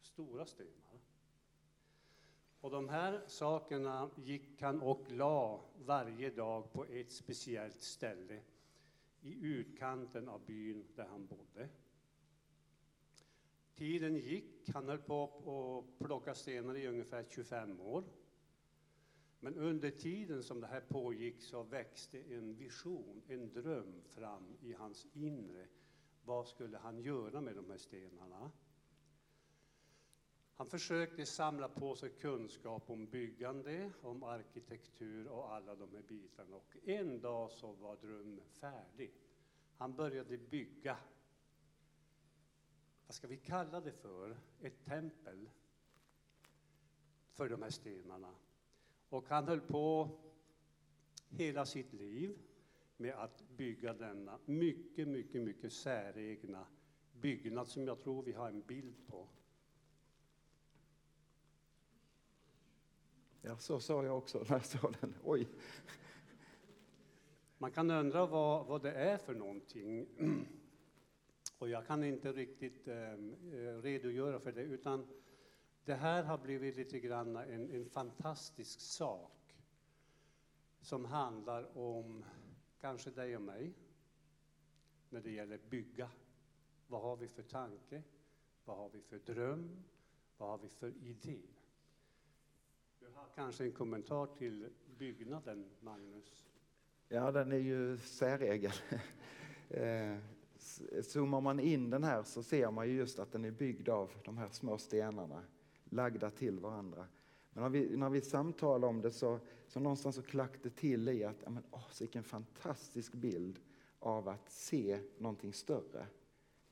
stora 0.00 0.46
stenar. 0.46 1.00
Och 2.60 2.70
de 2.70 2.88
här 2.88 3.22
sakerna 3.26 4.10
gick 4.16 4.62
han 4.62 4.82
och 4.82 5.10
la 5.10 5.60
varje 5.76 6.30
dag 6.30 6.72
på 6.72 6.84
ett 6.84 7.12
speciellt 7.12 7.82
ställe 7.82 8.40
i 9.20 9.46
utkanten 9.46 10.28
av 10.28 10.40
byn 10.46 10.86
där 10.96 11.06
han 11.06 11.26
bodde. 11.26 11.68
Tiden 13.80 14.16
gick, 14.16 14.70
han 14.74 14.88
höll 14.88 14.98
på 14.98 15.24
att 15.24 16.06
plocka 16.06 16.34
stenar 16.34 16.76
i 16.76 16.86
ungefär 16.86 17.24
25 17.28 17.80
år. 17.80 18.04
Men 19.40 19.54
under 19.54 19.90
tiden 19.90 20.42
som 20.42 20.60
det 20.60 20.66
här 20.66 20.80
pågick 20.80 21.42
så 21.42 21.62
växte 21.62 22.18
en 22.34 22.56
vision, 22.56 23.22
en 23.28 23.52
dröm 23.52 24.02
fram 24.04 24.56
i 24.62 24.72
hans 24.72 25.06
inre. 25.12 25.66
Vad 26.24 26.46
skulle 26.46 26.78
han 26.78 26.98
göra 26.98 27.40
med 27.40 27.56
de 27.56 27.70
här 27.70 27.78
stenarna? 27.78 28.50
Han 30.54 30.66
försökte 30.66 31.26
samla 31.26 31.68
på 31.68 31.96
sig 31.96 32.10
kunskap 32.10 32.90
om 32.90 33.06
byggande, 33.06 33.90
om 34.02 34.22
arkitektur 34.22 35.28
och 35.28 35.52
alla 35.52 35.74
de 35.74 35.94
här 35.94 36.02
bitarna. 36.02 36.56
Och 36.56 36.76
en 36.84 37.20
dag 37.20 37.50
så 37.50 37.72
var 37.72 37.96
drömmen 37.96 38.44
färdig. 38.60 39.12
Han 39.76 39.94
började 39.94 40.38
bygga 40.38 40.96
vad 43.10 43.14
ska 43.14 43.26
vi 43.28 43.36
kalla 43.36 43.80
det 43.80 43.92
för, 43.92 44.36
ett 44.60 44.84
tempel 44.84 45.50
för 47.32 47.48
de 47.48 47.62
här 47.62 47.70
stenarna. 47.70 48.34
Och 49.08 49.28
han 49.28 49.48
höll 49.48 49.60
på 49.60 50.10
hela 51.28 51.66
sitt 51.66 51.92
liv 51.92 52.38
med 52.96 53.14
att 53.14 53.44
bygga 53.56 53.92
denna 53.92 54.38
mycket, 54.44 55.08
mycket, 55.08 55.42
mycket 55.42 55.72
säregna 55.72 56.66
byggnad 57.12 57.68
som 57.68 57.86
jag 57.86 58.02
tror 58.02 58.22
vi 58.22 58.32
har 58.32 58.48
en 58.48 58.62
bild 58.62 59.06
på. 59.06 59.28
Ja, 63.42 63.58
så 63.58 63.80
sa 63.80 64.04
jag 64.04 64.18
också 64.18 64.38
när 64.48 64.56
jag 64.56 64.64
såg 64.64 64.94
den. 65.00 65.14
Oj! 65.24 65.48
Man 67.58 67.72
kan 67.72 67.90
undra 67.90 68.26
vad, 68.26 68.66
vad 68.66 68.82
det 68.82 68.92
är 68.92 69.18
för 69.18 69.34
någonting. 69.34 70.06
Och 71.60 71.68
jag 71.68 71.86
kan 71.86 72.04
inte 72.04 72.32
riktigt 72.32 72.88
ehm, 72.88 73.34
eh, 73.52 73.82
redogöra 73.82 74.40
för 74.40 74.52
det, 74.52 74.62
utan 74.62 75.06
det 75.84 75.94
här 75.94 76.22
har 76.22 76.38
blivit 76.38 76.76
lite 76.76 77.00
grann 77.00 77.36
en, 77.36 77.70
en 77.70 77.84
fantastisk 77.84 78.80
sak 78.80 79.56
som 80.80 81.04
handlar 81.04 81.78
om 81.78 82.24
kanske 82.80 83.10
dig 83.10 83.36
och 83.36 83.42
mig 83.42 83.74
när 85.08 85.20
det 85.20 85.30
gäller 85.30 85.58
bygga. 85.70 86.10
Vad 86.86 87.02
har 87.02 87.16
vi 87.16 87.28
för 87.28 87.42
tanke? 87.42 88.02
Vad 88.64 88.76
har 88.76 88.90
vi 88.90 89.00
för 89.00 89.18
dröm? 89.18 89.84
Vad 90.36 90.48
har 90.48 90.58
vi 90.58 90.68
för 90.68 90.92
idé? 91.02 91.40
Du 93.00 93.06
har 93.14 93.26
kanske 93.34 93.64
en 93.64 93.72
kommentar 93.72 94.26
till 94.26 94.68
byggnaden, 94.98 95.70
Magnus? 95.80 96.46
Ja, 97.08 97.32
den 97.32 97.52
är 97.52 97.56
ju 97.56 97.98
säregen. 97.98 98.72
Eh, 99.72 100.18
Zoomar 101.02 101.40
man 101.40 101.60
in 101.60 101.90
den 101.90 102.04
här 102.04 102.22
så 102.22 102.42
ser 102.42 102.70
man 102.70 102.88
ju 102.88 102.94
just 102.94 103.18
att 103.18 103.32
den 103.32 103.44
är 103.44 103.50
byggd 103.50 103.88
av 103.88 104.10
de 104.24 104.38
här 104.38 104.48
små 104.48 104.78
stenarna 104.78 105.42
lagda 105.84 106.30
till 106.30 106.60
varandra. 106.60 107.06
Men 107.52 107.62
när 107.62 107.70
vi, 107.70 107.96
när 107.96 108.10
vi 108.10 108.20
samtalar 108.20 108.88
om 108.88 109.00
det 109.00 109.10
så, 109.10 109.38
så 109.66 109.80
någonstans 109.80 110.16
så 110.16 110.22
klack 110.22 110.62
det 110.62 110.70
till 110.70 111.08
i 111.08 111.24
att, 111.24 111.36
ja 111.44 111.50
men 111.50 111.62
åh, 111.70 111.86
vilken 112.00 112.22
fantastisk 112.24 113.12
bild 113.12 113.60
av 113.98 114.28
att 114.28 114.50
se 114.50 115.00
någonting 115.18 115.52
större 115.52 116.06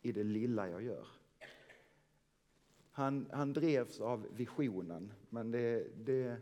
i 0.02 0.12
det 0.12 0.24
lilla 0.24 0.68
jag 0.68 0.82
gör. 0.82 1.06
Han, 2.90 3.28
han 3.32 3.52
drevs 3.52 4.00
av 4.00 4.26
visionen, 4.30 5.12
men 5.30 5.50
det, 5.50 5.86
det, 6.04 6.36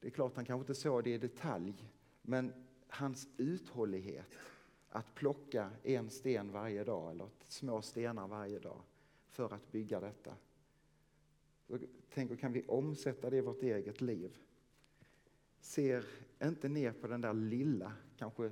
det 0.00 0.06
är 0.06 0.10
klart 0.10 0.36
han 0.36 0.44
kanske 0.44 0.62
inte 0.62 0.80
såg 0.80 1.04
det 1.04 1.10
i 1.10 1.18
detalj. 1.18 1.74
Men 2.22 2.52
hans 2.88 3.28
uthållighet 3.36 4.38
att 4.92 5.14
plocka 5.14 5.70
en 5.82 6.10
sten 6.10 6.52
varje 6.52 6.84
dag 6.84 7.10
eller 7.10 7.28
små 7.44 7.82
stenar 7.82 8.28
varje 8.28 8.58
dag 8.58 8.82
för 9.28 9.52
att 9.52 9.72
bygga 9.72 10.00
detta. 10.00 10.36
Tänk, 12.14 12.40
kan 12.40 12.52
vi 12.52 12.64
omsätta 12.68 13.30
det 13.30 13.36
i 13.36 13.40
vårt 13.40 13.62
eget 13.62 14.00
liv? 14.00 14.36
Ser 15.60 16.04
inte 16.42 16.68
ner 16.68 16.92
på 16.92 17.06
den 17.06 17.20
där 17.20 17.34
lilla, 17.34 17.92
kanske 18.16 18.50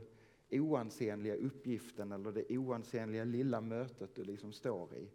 oansenliga 0.50 1.37
uppgiften 1.37 2.12
eller 2.12 2.33
det 2.33 2.59
oansenliga 2.59 3.24
lilla 3.24 3.61
mötet 3.61 4.14
du 4.14 4.24
liksom 4.24 4.53
står 4.53 4.96
i. 4.96 5.11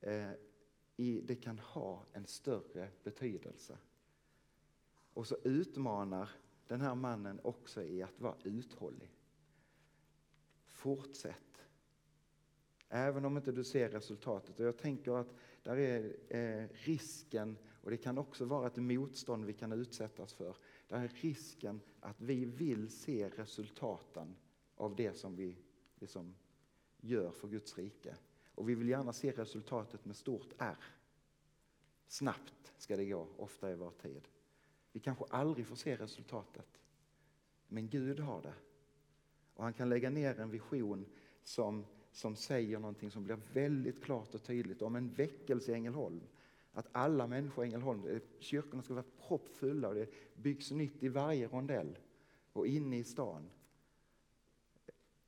Eh, 0.00 0.30
i. 0.96 1.20
Det 1.20 1.36
kan 1.36 1.58
ha 1.58 2.06
en 2.12 2.26
större 2.26 2.88
betydelse. 3.04 3.78
Och 5.14 5.26
så 5.26 5.36
utmanar 5.44 6.30
den 6.66 6.80
här 6.80 6.94
mannen 6.94 7.40
också 7.42 7.82
i 7.82 8.02
att 8.02 8.20
vara 8.20 8.36
uthållig. 8.44 9.19
Fortsätt. 10.80 11.66
Även 12.88 13.24
om 13.24 13.36
inte 13.36 13.52
du 13.52 13.64
ser 13.64 13.88
resultatet. 13.88 14.60
Och 14.60 14.66
jag 14.66 14.78
tänker 14.78 15.12
att 15.12 15.34
där 15.62 15.76
är 15.76 16.16
eh, 16.28 16.68
risken, 16.72 17.56
och 17.82 17.90
det 17.90 17.96
kan 17.96 18.18
också 18.18 18.44
vara 18.44 18.66
ett 18.66 18.76
motstånd 18.76 19.44
vi 19.44 19.52
kan 19.52 19.72
utsättas 19.72 20.32
för. 20.32 20.56
Där 20.88 20.98
är 20.98 21.08
risken 21.08 21.80
att 22.00 22.20
vi 22.20 22.44
vill 22.44 22.90
se 22.90 23.28
resultaten 23.28 24.36
av 24.74 24.96
det 24.96 25.12
som 25.12 25.36
vi 25.36 25.56
liksom 25.94 26.34
gör 27.00 27.30
för 27.30 27.48
Guds 27.48 27.78
rike. 27.78 28.16
Och 28.54 28.68
vi 28.68 28.74
vill 28.74 28.88
gärna 28.88 29.12
se 29.12 29.32
resultatet 29.32 30.04
med 30.04 30.16
stort 30.16 30.54
R. 30.58 30.84
Snabbt 32.06 32.72
ska 32.78 32.96
det 32.96 33.06
gå, 33.06 33.28
ofta 33.36 33.70
i 33.70 33.74
vår 33.74 33.90
tid. 33.90 34.28
Vi 34.92 35.00
kanske 35.00 35.24
aldrig 35.30 35.66
får 35.66 35.76
se 35.76 35.96
resultatet. 35.96 36.80
Men 37.68 37.88
Gud 37.88 38.20
har 38.20 38.42
det. 38.42 38.54
Och 39.60 39.64
han 39.64 39.72
kan 39.72 39.88
lägga 39.88 40.10
ner 40.10 40.40
en 40.40 40.50
vision 40.50 41.06
som, 41.42 41.84
som 42.12 42.36
säger 42.36 42.78
någonting 42.78 43.10
som 43.10 43.24
blir 43.24 43.38
väldigt 43.52 44.04
klart 44.04 44.34
och 44.34 44.42
tydligt 44.42 44.82
om 44.82 44.96
en 44.96 45.12
väckelse 45.12 45.72
i 45.72 45.74
Ängelholm. 45.74 46.20
Att 46.72 46.88
alla 46.92 47.26
människor 47.26 47.64
i 47.64 47.68
Ängelholm, 47.68 48.06
eh, 48.06 48.20
kyrkorna 48.38 48.82
ska 48.82 48.94
vara 48.94 49.04
proppfulla 49.28 49.88
och 49.88 49.94
det 49.94 50.10
byggs 50.34 50.70
nytt 50.70 51.02
i 51.02 51.08
varje 51.08 51.48
rondell 51.48 51.98
och 52.52 52.66
inne 52.66 52.98
i 52.98 53.04
stan. 53.04 53.50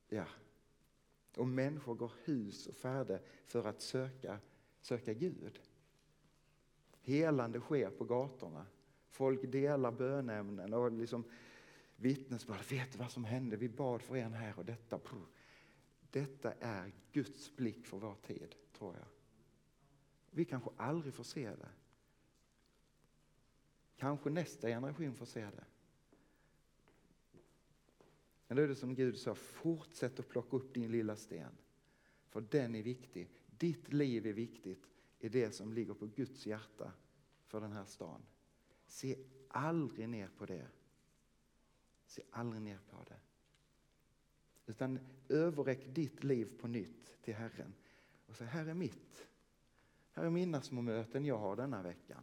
Ja. 0.09 0.27
Och 1.37 1.47
människor 1.47 1.95
går 1.95 2.13
hus 2.25 2.67
och 2.67 2.77
färde 2.77 3.21
för 3.47 3.65
att 3.65 3.81
söka, 3.81 4.39
söka 4.81 5.13
Gud. 5.13 5.61
Helande 7.01 7.61
sker 7.61 7.91
på 7.91 8.05
gatorna. 8.05 8.67
Folk 9.09 9.53
delar 9.53 9.93
bönämnen 9.93 10.75
och 10.75 10.93
liksom 10.93 11.25
vittnesbörd. 12.03 12.65
Vet 12.71 12.93
du 12.93 12.99
vad 12.99 13.11
som 13.11 13.25
hände? 13.25 13.57
Vi 13.57 13.69
bad 13.69 14.03
för 14.03 14.17
en 14.17 14.33
här 14.33 14.59
och 14.59 14.65
detta. 14.65 15.01
Detta 16.11 16.53
är 16.53 16.93
Guds 17.13 17.57
blick 17.57 17.87
för 17.87 17.99
vår 17.99 18.15
tid, 18.15 18.55
tror 18.73 18.97
jag. 18.97 19.07
Vi 20.31 20.45
kanske 20.45 20.71
aldrig 20.77 21.15
får 21.15 21.25
se 21.25 21.51
det. 21.51 21.69
Kanske 23.97 24.31
nästa 24.31 24.69
generation 24.69 25.15
får 25.15 25.27
se 25.27 25.41
det. 25.45 25.65
Men 28.47 28.57
då 28.57 28.63
är 28.63 28.69
det 28.69 28.77
som 28.77 28.95
Gud 28.95 29.19
sa, 29.19 29.35
fortsätt 29.35 30.19
att 30.19 30.29
plocka 30.29 30.57
upp 30.57 30.75
din 30.75 30.93
lilla 30.93 31.17
sten. 31.17 31.53
För 32.29 32.41
den 32.41 32.75
är 32.75 32.83
viktig. 32.83 33.29
Ditt 33.47 33.93
liv 33.93 34.27
är 34.27 34.33
viktigt 34.33 34.87
i 35.19 35.29
det 35.29 35.51
som 35.51 35.73
ligger 35.73 35.95
på 35.95 36.07
Guds 36.07 36.47
hjärta 36.47 36.93
för 37.47 37.61
den 37.61 37.73
här 37.73 37.85
stan. 37.85 38.23
Se 38.87 39.19
aldrig 39.49 40.09
ner 40.09 40.29
på 40.39 40.47
det. 40.47 40.69
Se 42.13 42.23
aldrig 42.31 42.63
ner 42.63 42.79
på 42.91 42.97
det. 43.09 43.21
Utan 44.67 44.99
överräck 45.29 45.95
ditt 45.95 46.25
liv 46.25 46.59
på 46.61 46.69
nytt 46.69 47.23
till 47.23 47.35
Herren. 47.35 47.75
Och 48.27 48.37
säg, 48.37 48.47
här 48.47 48.67
är 48.67 48.75
mitt. 48.75 49.29
Här 50.13 50.25
är 50.25 50.31
mina 50.31 50.63
små 50.63 50.83
möten 50.83 51.25
jag 51.25 51.39
har 51.39 51.57
denna 51.57 51.83
veckan. 51.83 52.23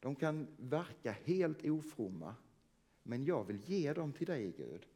De 0.00 0.16
kan 0.16 0.46
verka 0.56 1.12
helt 1.12 1.64
ofromma, 1.64 2.34
men 3.02 3.24
jag 3.24 3.44
vill 3.44 3.60
ge 3.64 3.92
dem 3.92 4.12
till 4.12 4.26
dig 4.26 4.52
Gud. 4.56 4.86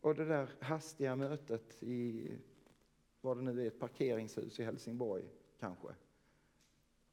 Och 0.00 0.14
det 0.14 0.24
där 0.24 0.50
hastiga 0.60 1.16
mötet 1.16 1.82
i, 1.82 2.30
vad 3.20 3.36
det 3.36 3.42
nu 3.42 3.62
är, 3.62 3.66
ett 3.66 3.80
parkeringshus 3.80 4.60
i 4.60 4.64
Helsingborg 4.64 5.24
kanske. 5.58 5.88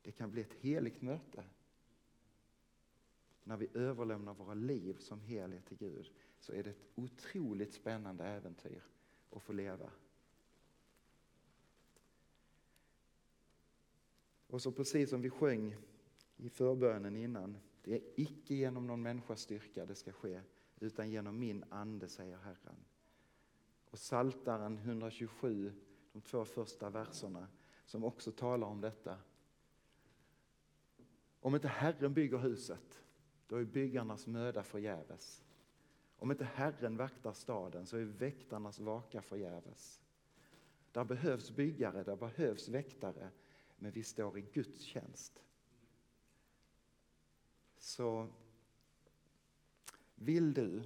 Det 0.02 0.12
kan 0.12 0.32
bli 0.32 0.42
ett 0.42 0.54
heligt 0.54 1.02
möte. 1.02 1.44
När 3.50 3.58
vi 3.58 3.70
överlämnar 3.74 4.34
våra 4.34 4.54
liv 4.54 4.98
som 5.00 5.22
helhet 5.22 5.66
till 5.66 5.78
Gud 5.78 6.12
så 6.40 6.54
är 6.54 6.64
det 6.64 6.70
ett 6.70 6.86
otroligt 6.96 7.74
spännande 7.74 8.24
äventyr 8.24 8.84
att 9.30 9.44
få 9.44 9.54
leva. 9.54 9.92
Och 14.48 14.62
så 14.62 14.72
precis 14.72 15.10
som 15.10 15.22
vi 15.22 15.30
sjöng 15.30 15.76
i 16.38 16.50
förbönen 16.50 17.16
innan, 17.16 17.58
det 17.84 17.96
är 17.96 18.02
icke 18.16 18.56
genom 18.56 18.88
någon 18.88 19.02
människas 19.02 19.42
styrka 19.42 19.86
det 19.86 19.96
ska 19.96 20.12
ske, 20.12 20.42
utan 20.80 21.10
genom 21.10 21.40
min 21.40 21.64
ande, 21.70 22.10
säger 22.10 22.38
Herren. 22.38 22.86
Och 23.90 24.00
Saltaren 24.00 24.78
127, 24.78 25.74
de 26.12 26.22
två 26.22 26.46
första 26.46 26.90
verserna, 26.90 27.48
som 27.86 28.04
också 28.04 28.32
talar 28.32 28.68
om 28.68 28.82
detta. 28.82 29.18
Om 31.40 31.56
inte 31.56 31.68
Herren 31.68 32.14
bygger 32.14 32.38
huset, 32.38 33.00
då 33.50 33.56
är 33.56 33.64
byggarnas 33.64 34.28
möda 34.28 34.64
förgäves. 34.64 35.44
Om 36.18 36.32
inte 36.32 36.46
Herren 36.46 36.98
vaktar 36.98 37.34
staden 37.34 37.86
så 37.86 37.98
är 37.98 38.04
väktarnas 38.04 38.80
vaka 38.80 39.22
förgäves. 39.22 40.02
Där 40.92 41.04
behövs 41.04 41.52
byggare, 41.52 42.04
där 42.04 42.16
behövs 42.16 42.70
väktare, 42.70 43.30
men 43.78 43.92
vi 43.92 44.04
står 44.04 44.38
i 44.38 44.42
Guds 44.42 44.82
tjänst. 44.82 45.44
Så 47.78 48.28
vill 50.16 50.54
du 50.54 50.84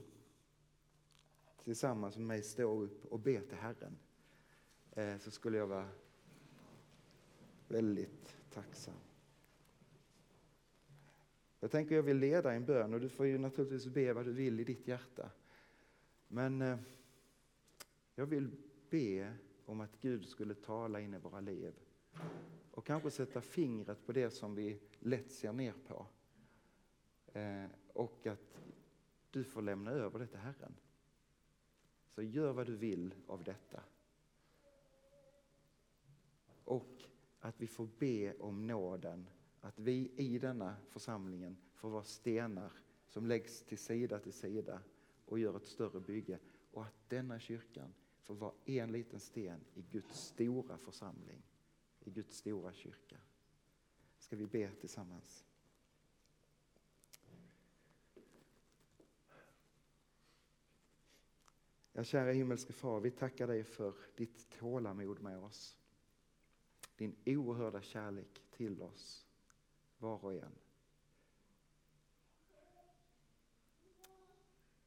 tillsammans 1.64 2.18
med 2.18 2.28
mig 2.28 2.44
stå 2.44 2.82
upp 2.82 3.06
och 3.06 3.20
be 3.20 3.42
till 3.42 3.58
Herren 3.58 3.98
eh, 4.92 5.18
så 5.18 5.32
skulle 5.32 5.58
jag 5.58 5.68
vara 5.68 5.90
väldigt 7.68 8.36
tacksam. 8.50 9.13
Jag 11.64 11.72
tänker 11.72 11.96
jag 11.96 12.04
vill 12.04 12.18
leda 12.18 12.54
en 12.54 12.66
bön 12.66 12.94
och 12.94 13.00
du 13.00 13.10
får 13.10 13.26
ju 13.26 13.38
naturligtvis 13.38 13.88
be 13.94 14.14
vad 14.14 14.26
du 14.26 14.32
vill 14.34 14.60
i 14.60 14.64
ditt 14.64 14.88
hjärta. 14.88 15.32
Men 16.28 16.62
eh, 16.62 16.78
jag 18.16 18.26
vill 18.26 18.52
be 18.90 19.34
om 19.66 19.82
att 19.82 20.02
Gud 20.02 20.28
skulle 20.28 20.54
tala 20.54 21.00
in 21.00 21.14
i 21.14 21.18
våra 21.18 21.40
liv 21.40 21.74
och 22.72 22.86
kanske 22.86 23.12
sätta 23.12 23.42
fingret 23.42 24.06
på 24.06 24.12
det 24.12 24.30
som 24.30 24.56
vi 24.56 24.80
lätt 25.00 25.32
ser 25.32 25.54
ner 25.54 25.74
på. 25.88 26.08
Eh, 27.40 27.66
och 27.94 28.28
att 28.28 28.62
du 29.32 29.44
får 29.44 29.62
lämna 29.62 29.92
över 29.92 30.20
det 30.20 30.28
till 30.28 30.40
Herren. 30.40 30.76
Så 32.08 32.22
gör 32.22 32.54
vad 32.54 32.66
du 32.66 32.76
vill 32.76 33.14
av 33.28 33.44
detta. 33.44 33.84
Och 36.64 37.04
att 37.40 37.62
vi 37.62 37.68
får 37.68 37.90
be 38.00 38.34
om 38.34 38.68
nåden 38.68 39.28
att 39.64 39.80
vi 39.80 40.12
i 40.16 40.40
denna 40.40 40.76
församlingen 40.90 41.58
får 41.74 41.90
vara 41.90 42.04
stenar 42.04 42.72
som 43.08 43.28
läggs 43.28 43.64
till 43.64 43.78
sida 43.78 44.20
till 44.20 44.34
sida 44.34 44.82
och 45.26 45.40
gör 45.40 45.58
ett 45.58 45.66
större 45.66 46.00
bygge 46.00 46.40
och 46.72 46.84
att 46.84 47.10
denna 47.10 47.40
kyrkan 47.40 47.94
får 48.24 48.36
vara 48.36 48.54
en 48.66 48.92
liten 48.92 49.20
sten 49.20 49.60
i 49.74 49.82
Guds 49.82 50.20
stora 50.20 50.78
församling, 50.78 51.42
i 52.00 52.10
Guds 52.10 52.38
stora 52.38 52.74
kyrka. 52.74 53.18
Ska 54.18 54.36
vi 54.36 54.46
be 54.48 54.72
tillsammans? 54.72 55.46
Ja, 61.94 62.04
kära 62.04 62.32
himmelske 62.32 62.74
far, 62.74 63.00
vi 63.00 63.12
tackar 63.12 63.48
dig 63.48 63.64
för 63.64 63.96
ditt 64.16 64.50
tålamod 64.50 65.22
med 65.22 65.40
oss. 65.40 65.78
Din 66.96 67.16
oerhörda 67.26 67.82
kärlek 67.82 68.42
till 68.52 68.82
oss, 68.82 69.26
var 70.04 70.26
och 70.26 70.34
en. 70.34 70.56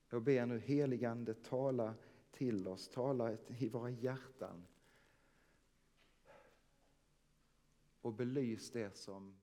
Jag 0.08 0.22
ber 0.22 0.46
nu 0.46 0.58
heligande 0.58 1.34
tala 1.34 1.94
till 2.30 2.68
oss, 2.68 2.88
tala 2.88 3.36
i 3.58 3.68
våra 3.68 3.90
hjärtan 3.90 4.66
och 8.00 8.12
belys 8.12 8.70
det 8.70 8.96
som 8.96 9.36